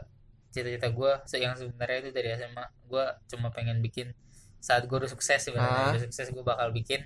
cita-cita 0.54 0.94
gue 0.94 1.12
yang 1.38 1.54
sebenarnya 1.58 2.06
itu 2.06 2.10
dari 2.14 2.28
SMA 2.38 2.64
gue 2.86 3.04
cuma 3.34 3.50
pengen 3.50 3.82
bikin 3.82 4.14
saat 4.60 4.84
gue 4.84 4.96
udah 4.96 5.08
sukses 5.08 5.40
Ah. 5.50 5.90
udah 5.90 6.00
sukses 6.00 6.28
gue 6.28 6.44
bakal 6.44 6.70
bikin 6.70 7.00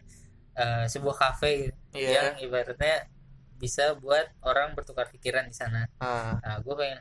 eh, 0.55 0.87
sebuah 0.87 1.17
kafe 1.17 1.75
Iya. 1.91 2.11
yang 2.15 2.37
ibaratnya 2.41 3.07
bisa 3.55 3.95
buat 3.97 4.27
orang 4.43 4.75
bertukar 4.75 5.09
pikiran 5.09 5.47
di 5.47 5.55
sana 5.55 5.87
Ah. 5.99 6.39
nah 6.39 6.59
gue 6.61 6.75
pengen 6.75 7.01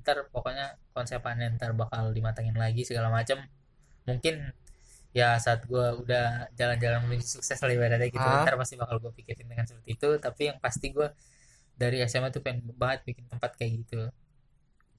ntar 0.00 0.24
pokoknya 0.26 0.76
konsepannya 0.90 1.52
ntar 1.54 1.72
bakal 1.72 2.10
dimatangin 2.10 2.56
lagi 2.56 2.82
segala 2.82 3.08
macam 3.08 3.40
mungkin 4.04 4.52
ya 5.12 5.36
saat 5.36 5.64
gue 5.64 5.86
udah 5.96 6.48
jalan-jalan 6.54 7.04
menuju 7.04 7.26
sukses 7.38 7.56
lah 7.56 7.68
ibaratnya 7.68 8.08
gitu 8.08 8.20
Ah. 8.20 8.42
ntar 8.42 8.56
pasti 8.56 8.76
bakal 8.76 8.96
gue 8.98 9.12
pikirin 9.12 9.44
dengan 9.44 9.64
seperti 9.64 9.88
itu 9.92 10.08
tapi 10.16 10.42
yang 10.48 10.58
pasti 10.58 10.88
gue 10.88 11.08
dari 11.74 12.00
SMA 12.04 12.28
tuh 12.28 12.40
pengen 12.40 12.64
banget 12.74 13.04
bikin 13.06 13.24
tempat 13.26 13.56
kayak 13.56 13.80
gitu 13.80 14.08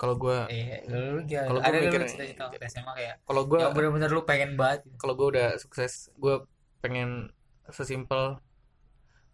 kalau 0.02 0.18
gue 0.18 0.34
eh 0.50 0.82
gimana? 1.30 1.46
Kalau 1.54 1.62
ada 1.62 1.78
mikir- 1.78 2.10
cita-cita 2.10 2.50
waktu 2.50 2.58
SMA 2.66 2.92
kayak 2.98 3.16
kalau 3.22 3.46
gue 3.46 3.58
yang 3.62 3.74
bener-bener 3.78 4.10
lu 4.10 4.26
pengen 4.26 4.58
banget 4.58 4.82
gitu. 4.90 4.98
kalau 4.98 5.14
gue 5.14 5.28
udah 5.38 5.50
sukses 5.62 6.10
gue 6.18 6.42
pengen 6.82 7.30
sesimpel 7.70 8.42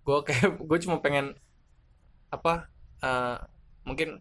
gue 0.04 0.18
kayak 0.28 0.60
gue 0.68 0.78
cuma 0.84 1.00
pengen 1.00 1.40
apa 2.28 2.68
eh, 3.00 3.40
mungkin 3.88 4.20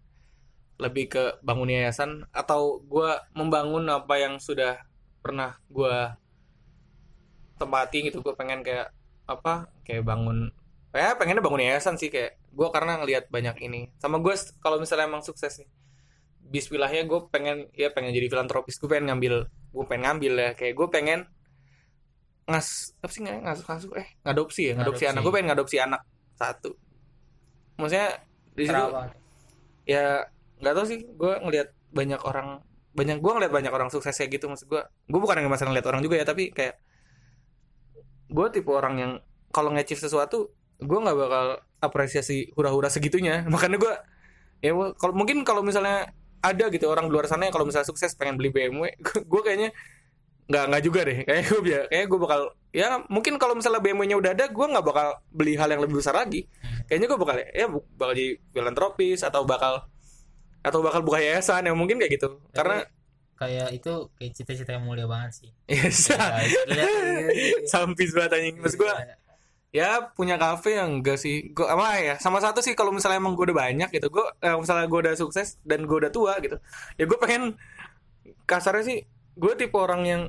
lebih 0.78 1.10
ke 1.10 1.24
bangun 1.42 1.72
yayasan 1.74 2.30
atau 2.30 2.78
gue 2.86 3.10
membangun 3.34 3.82
apa 3.90 4.14
yang 4.22 4.38
sudah 4.38 4.78
pernah 5.24 5.58
gue 5.66 6.14
tempati 7.58 8.06
gitu 8.06 8.22
gue 8.22 8.34
pengen 8.38 8.62
kayak 8.62 8.92
apa 9.26 9.66
kayak 9.82 10.06
bangun 10.06 10.52
ya 10.94 11.16
pengennya 11.18 11.42
bangun 11.42 11.64
yayasan 11.64 11.98
sih 11.98 12.12
kayak 12.12 12.38
gue 12.54 12.68
karena 12.70 13.00
ngelihat 13.02 13.26
banyak 13.32 13.56
ini 13.64 13.90
sama 13.98 14.22
gue 14.22 14.32
kalau 14.62 14.78
misalnya 14.78 15.08
emang 15.10 15.24
sukses 15.24 15.58
nih 15.60 15.68
Bismillahnya 16.46 17.04
gue 17.04 17.20
pengen 17.28 17.66
ya 17.74 17.90
pengen 17.90 18.14
jadi 18.14 18.30
filantropis. 18.30 18.78
Gue 18.78 18.88
pengen 18.90 19.10
ngambil 19.12 19.46
gue 19.50 19.84
pengen 19.88 20.02
ngambil 20.10 20.32
ya. 20.38 20.50
Kayak 20.54 20.74
gue 20.78 20.88
pengen 20.88 21.20
ngas 22.46 22.94
apa 23.02 23.10
sih 23.10 23.20
nggak 23.26 23.42
ngasuh 23.42 23.64
ngasuh 23.66 23.90
eh 23.98 24.08
ngadopsi 24.22 24.62
ya 24.70 24.74
ngadopsi 24.78 25.02
Ngadopsi. 25.02 25.04
anak. 25.10 25.20
Gue 25.26 25.32
pengen 25.34 25.48
ngadopsi 25.50 25.76
anak. 25.82 26.00
Satu. 26.36 26.70
Maksudnya 27.76 28.08
di 28.56 28.62
situ 28.64 28.72
Terawat. 28.72 29.10
ya 29.84 30.04
nggak 30.62 30.74
tahu 30.78 30.86
sih. 30.86 30.98
Gue 31.18 31.32
ngelihat 31.42 31.68
banyak 31.90 32.20
orang 32.22 32.48
banyak 32.96 33.18
gue 33.20 33.32
ngeliat 33.34 33.52
banyak 33.52 33.72
orang 33.74 33.90
sukses 33.90 34.14
kayak 34.14 34.38
gitu. 34.38 34.46
Maksud 34.46 34.66
gue 34.70 34.82
gue 34.86 35.20
bukan 35.20 35.36
yang 35.42 35.50
masalah 35.50 35.74
ngeliat 35.74 35.88
orang 35.90 36.00
juga 36.00 36.16
ya 36.16 36.24
tapi 36.24 36.54
kayak 36.54 36.78
gue 38.26 38.46
tipe 38.54 38.70
orang 38.70 38.94
yang 38.98 39.12
kalau 39.54 39.70
nge 39.74 39.94
sesuatu 39.98 40.50
gue 40.76 40.98
nggak 40.98 41.16
bakal 41.16 41.46
apresiasi 41.82 42.54
hura-hura 42.54 42.86
segitunya. 42.88 43.42
Makanya 43.52 43.76
gue 43.82 43.92
ya 44.64 44.72
kalau 44.96 45.12
mungkin 45.12 45.42
kalau 45.44 45.60
misalnya 45.60 46.14
ada 46.54 46.64
gitu 46.70 46.86
orang 46.86 47.10
luar 47.10 47.26
sana 47.26 47.50
yang 47.50 47.54
kalau 47.54 47.66
misalnya 47.66 47.88
sukses 47.88 48.14
pengen 48.14 48.38
beli 48.38 48.54
BMW 48.54 48.94
gue 49.32 49.42
kayaknya 49.42 49.70
nggak 50.46 50.64
nggak 50.70 50.82
juga 50.86 51.00
deh. 51.02 51.18
Kayak 51.26 51.42
gue 51.50 51.60
biar 51.60 51.82
kayak 51.90 52.06
gue 52.06 52.18
bakal 52.22 52.40
ya 52.70 53.02
mungkin 53.10 53.34
kalau 53.34 53.58
misalnya 53.58 53.82
BMW-nya 53.82 54.16
udah 54.16 54.30
ada 54.30 54.46
gue 54.46 54.66
nggak 54.70 54.86
bakal 54.86 55.08
beli 55.34 55.58
hal 55.58 55.68
yang 55.74 55.82
lebih 55.82 55.98
besar 55.98 56.14
lagi. 56.14 56.46
Kayaknya 56.86 57.06
gue 57.10 57.18
bakal 57.18 57.34
ya 57.42 57.66
bakal 57.98 58.12
jadi 58.14 58.30
filantropis 58.54 59.20
atau 59.26 59.42
bakal 59.42 59.90
atau 60.62 60.78
bakal 60.82 61.02
buka 61.02 61.18
yayasan 61.18 61.66
yang 61.66 61.74
mungkin 61.74 61.98
kayak 61.98 62.14
gitu. 62.14 62.38
Tapi 62.50 62.54
karena 62.54 62.78
kayak 63.36 63.68
itu 63.74 63.92
kayak 64.16 64.32
cita-cita 64.38 64.70
yang 64.78 64.86
mulia 64.86 65.10
banget 65.10 65.34
sih. 65.34 65.50
Ya 65.66 65.90
Ya, 66.70 66.86
sampis 67.74 68.14
banget 68.14 68.38
anjing. 68.38 68.56
Maksud 68.62 68.78
gue 68.78 68.92
Iya. 68.94 69.25
Ya 69.74 70.10
punya 70.16 70.36
kafe 70.40 70.78
yang 70.78 71.00
enggak 71.02 71.18
sih. 71.20 71.52
Gue 71.52 71.66
apa 71.66 71.98
ya 72.00 72.14
sama 72.18 72.38
satu 72.42 72.60
sih 72.64 72.72
kalau 72.78 72.90
misalnya 72.94 73.18
emang 73.22 73.34
gue 73.36 73.50
udah 73.50 73.58
banyak 73.66 73.88
gitu. 73.92 74.08
Gue 74.10 74.26
eh, 74.42 74.56
misalnya 74.56 74.86
gue 74.88 75.00
udah 75.06 75.14
sukses 75.18 75.58
dan 75.62 75.84
gue 75.84 75.96
udah 75.96 76.10
tua 76.12 76.38
gitu 76.42 76.56
ya 76.96 77.04
gue 77.04 77.18
pengen 77.20 77.54
kasarnya 78.46 78.84
sih 78.86 78.98
gue 79.36 79.52
tipe 79.58 79.76
orang 79.76 80.02
yang 80.06 80.22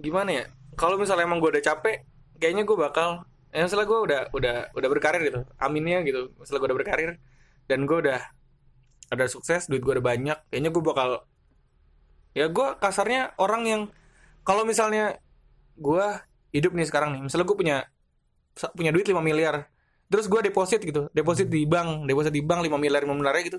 gimana 0.00 0.30
ya 0.30 0.44
kalau 0.78 0.96
misalnya 0.96 1.26
emang 1.26 1.38
gue 1.42 1.50
udah 1.58 1.64
capek 1.64 2.06
kayaknya 2.38 2.64
gue 2.64 2.76
bakal 2.78 3.26
ya 3.54 3.66
misalnya 3.66 3.86
gue 3.86 4.00
udah 4.00 4.20
udah 4.34 4.56
udah 4.74 4.88
berkarir 4.90 5.22
gitu 5.22 5.40
aminnya 5.58 6.02
gitu 6.02 6.34
misalnya 6.38 6.60
gue 6.62 6.68
udah 6.72 6.78
berkarir 6.82 7.10
dan 7.70 7.86
gue 7.86 7.98
udah 8.08 8.20
ada 9.12 9.24
sukses 9.30 9.70
duit 9.70 9.82
gue 9.84 9.94
udah 10.00 10.06
banyak 10.06 10.38
kayaknya 10.50 10.70
gue 10.74 10.82
bakal 10.82 11.08
ya 12.34 12.50
gue 12.50 12.68
kasarnya 12.82 13.36
orang 13.38 13.62
yang 13.68 13.82
kalau 14.42 14.66
misalnya 14.66 15.22
gue 15.78 16.06
hidup 16.50 16.74
nih 16.74 16.86
sekarang 16.86 17.14
nih 17.14 17.22
misalnya 17.22 17.46
gue 17.46 17.58
punya 17.58 17.76
punya 18.74 18.90
duit 18.94 19.06
5 19.06 19.18
miliar. 19.20 19.68
Terus 20.08 20.30
gue 20.30 20.40
deposit 20.46 20.80
gitu 20.84 21.10
deposit 21.10 21.48
di 21.50 21.66
bank 21.66 22.06
deposit 22.06 22.30
di 22.30 22.42
bank 22.44 22.66
5 22.66 22.76
miliar 22.78 23.02
5 23.02 23.14
miliar 23.14 23.34
gitu. 23.42 23.58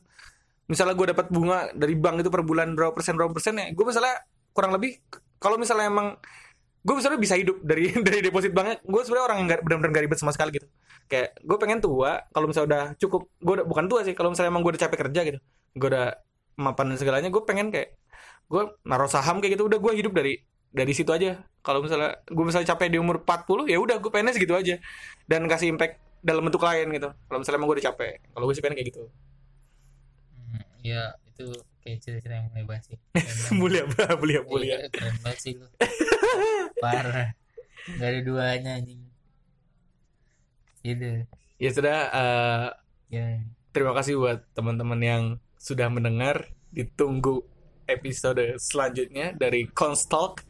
Misalnya 0.66 0.96
gue 0.98 1.08
dapat 1.14 1.30
bunga 1.30 1.70
dari 1.76 1.94
bank 1.94 2.26
itu 2.26 2.30
per 2.34 2.42
bulan 2.42 2.74
berapa 2.74 2.96
persen 2.96 3.14
berapa 3.20 3.32
persen 3.34 3.54
ya 3.60 3.70
gue 3.70 3.86
misalnya 3.86 4.16
kurang 4.56 4.72
lebih 4.74 4.98
kalau 5.38 5.60
misalnya 5.60 5.92
emang 5.92 6.16
gue 6.86 6.96
misalnya 6.96 7.20
bisa 7.20 7.36
hidup 7.38 7.60
dari 7.66 7.92
dari 8.08 8.20
deposit 8.24 8.54
banknya 8.56 8.82
gue 8.82 9.02
sebenarnya 9.04 9.26
orang 9.26 9.38
yang 9.44 9.48
benar-benar 9.62 9.92
gak 9.94 10.04
ribet 10.08 10.20
sama 10.22 10.32
sekali 10.34 10.56
gitu. 10.56 10.68
Kayak 11.06 11.38
gue 11.44 11.58
pengen 11.62 11.80
tua 11.84 12.24
kalau 12.34 12.50
misalnya 12.50 12.68
udah 12.72 12.84
cukup 12.98 13.22
gue 13.30 13.54
udah 13.62 13.66
bukan 13.68 13.86
tua 13.86 14.02
sih 14.02 14.14
kalau 14.18 14.34
misalnya 14.34 14.50
emang 14.54 14.64
gue 14.66 14.72
udah 14.74 14.84
capek 14.88 15.00
kerja 15.10 15.22
gitu 15.28 15.40
gue 15.76 15.88
udah 15.92 16.08
mapan 16.56 16.96
dan 16.96 16.98
segalanya 16.98 17.30
gue 17.30 17.44
pengen 17.44 17.68
kayak 17.68 18.00
gue 18.48 18.64
naruh 18.88 19.12
saham 19.12 19.44
kayak 19.44 19.60
gitu 19.60 19.68
udah 19.68 19.80
gue 19.82 19.94
hidup 20.00 20.14
dari 20.16 20.40
dari 20.76 20.92
situ 20.92 21.10
aja. 21.16 21.40
Kalau 21.64 21.80
misalnya 21.80 22.20
gue 22.28 22.46
misalnya 22.46 22.76
capek 22.76 22.92
di 22.92 23.00
umur 23.00 23.24
40 23.24 23.72
ya 23.72 23.80
udah 23.80 23.98
gue 23.98 24.12
pengennya 24.12 24.36
segitu 24.36 24.54
aja. 24.54 24.76
Dan 25.24 25.48
kasih 25.48 25.72
impact 25.72 26.04
dalam 26.20 26.44
bentuk 26.44 26.62
lain 26.62 26.92
gitu. 26.92 27.10
Kalau 27.16 27.40
misalnya 27.40 27.58
emang 27.64 27.68
gue 27.72 27.78
udah 27.80 27.88
capek. 27.96 28.14
Kalau 28.36 28.44
gue 28.46 28.56
sih 28.60 28.62
pengen 28.62 28.76
kayak 28.76 28.88
gitu. 28.92 29.04
Hmm, 30.36 30.64
ya 30.84 31.16
itu 31.32 31.48
kayak 31.82 32.00
cerita 32.04 32.36
yang 32.36 32.52
hebat 32.52 32.82
sih. 32.84 33.00
Mulia 33.60 33.88
mulia 34.20 34.42
mulia 34.44 34.76
Iya, 34.84 34.90
keren 34.92 35.16
banget 35.24 35.40
sih 35.40 35.54
lu. 35.56 35.68
Parah. 36.84 37.32
Gak 37.96 38.10
ada 38.12 38.20
duanya 38.26 38.72
anjing. 38.82 39.02
Gitu. 40.84 41.26
Ya 41.56 41.70
sudah 41.72 41.98
eh, 42.12 42.68
ya. 43.16 43.26
terima 43.72 43.96
kasih 43.96 44.20
buat 44.20 44.44
teman-teman 44.58 45.00
yang 45.00 45.24
sudah 45.56 45.88
mendengar. 45.88 46.52
Ditunggu 46.76 47.46
episode 47.88 48.58
selanjutnya 48.58 49.32
dari 49.38 49.70
Constalk 49.72 50.44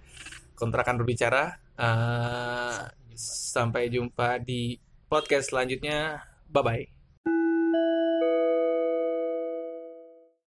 kontrakan 0.56 0.98
berbicara. 0.98 1.60
Eh, 1.76 2.80
sampai 3.16 3.92
jumpa 3.92 4.40
di 4.40 4.80
podcast 5.08 5.52
selanjutnya. 5.52 6.24
Bye 6.50 6.64
bye 6.64 6.95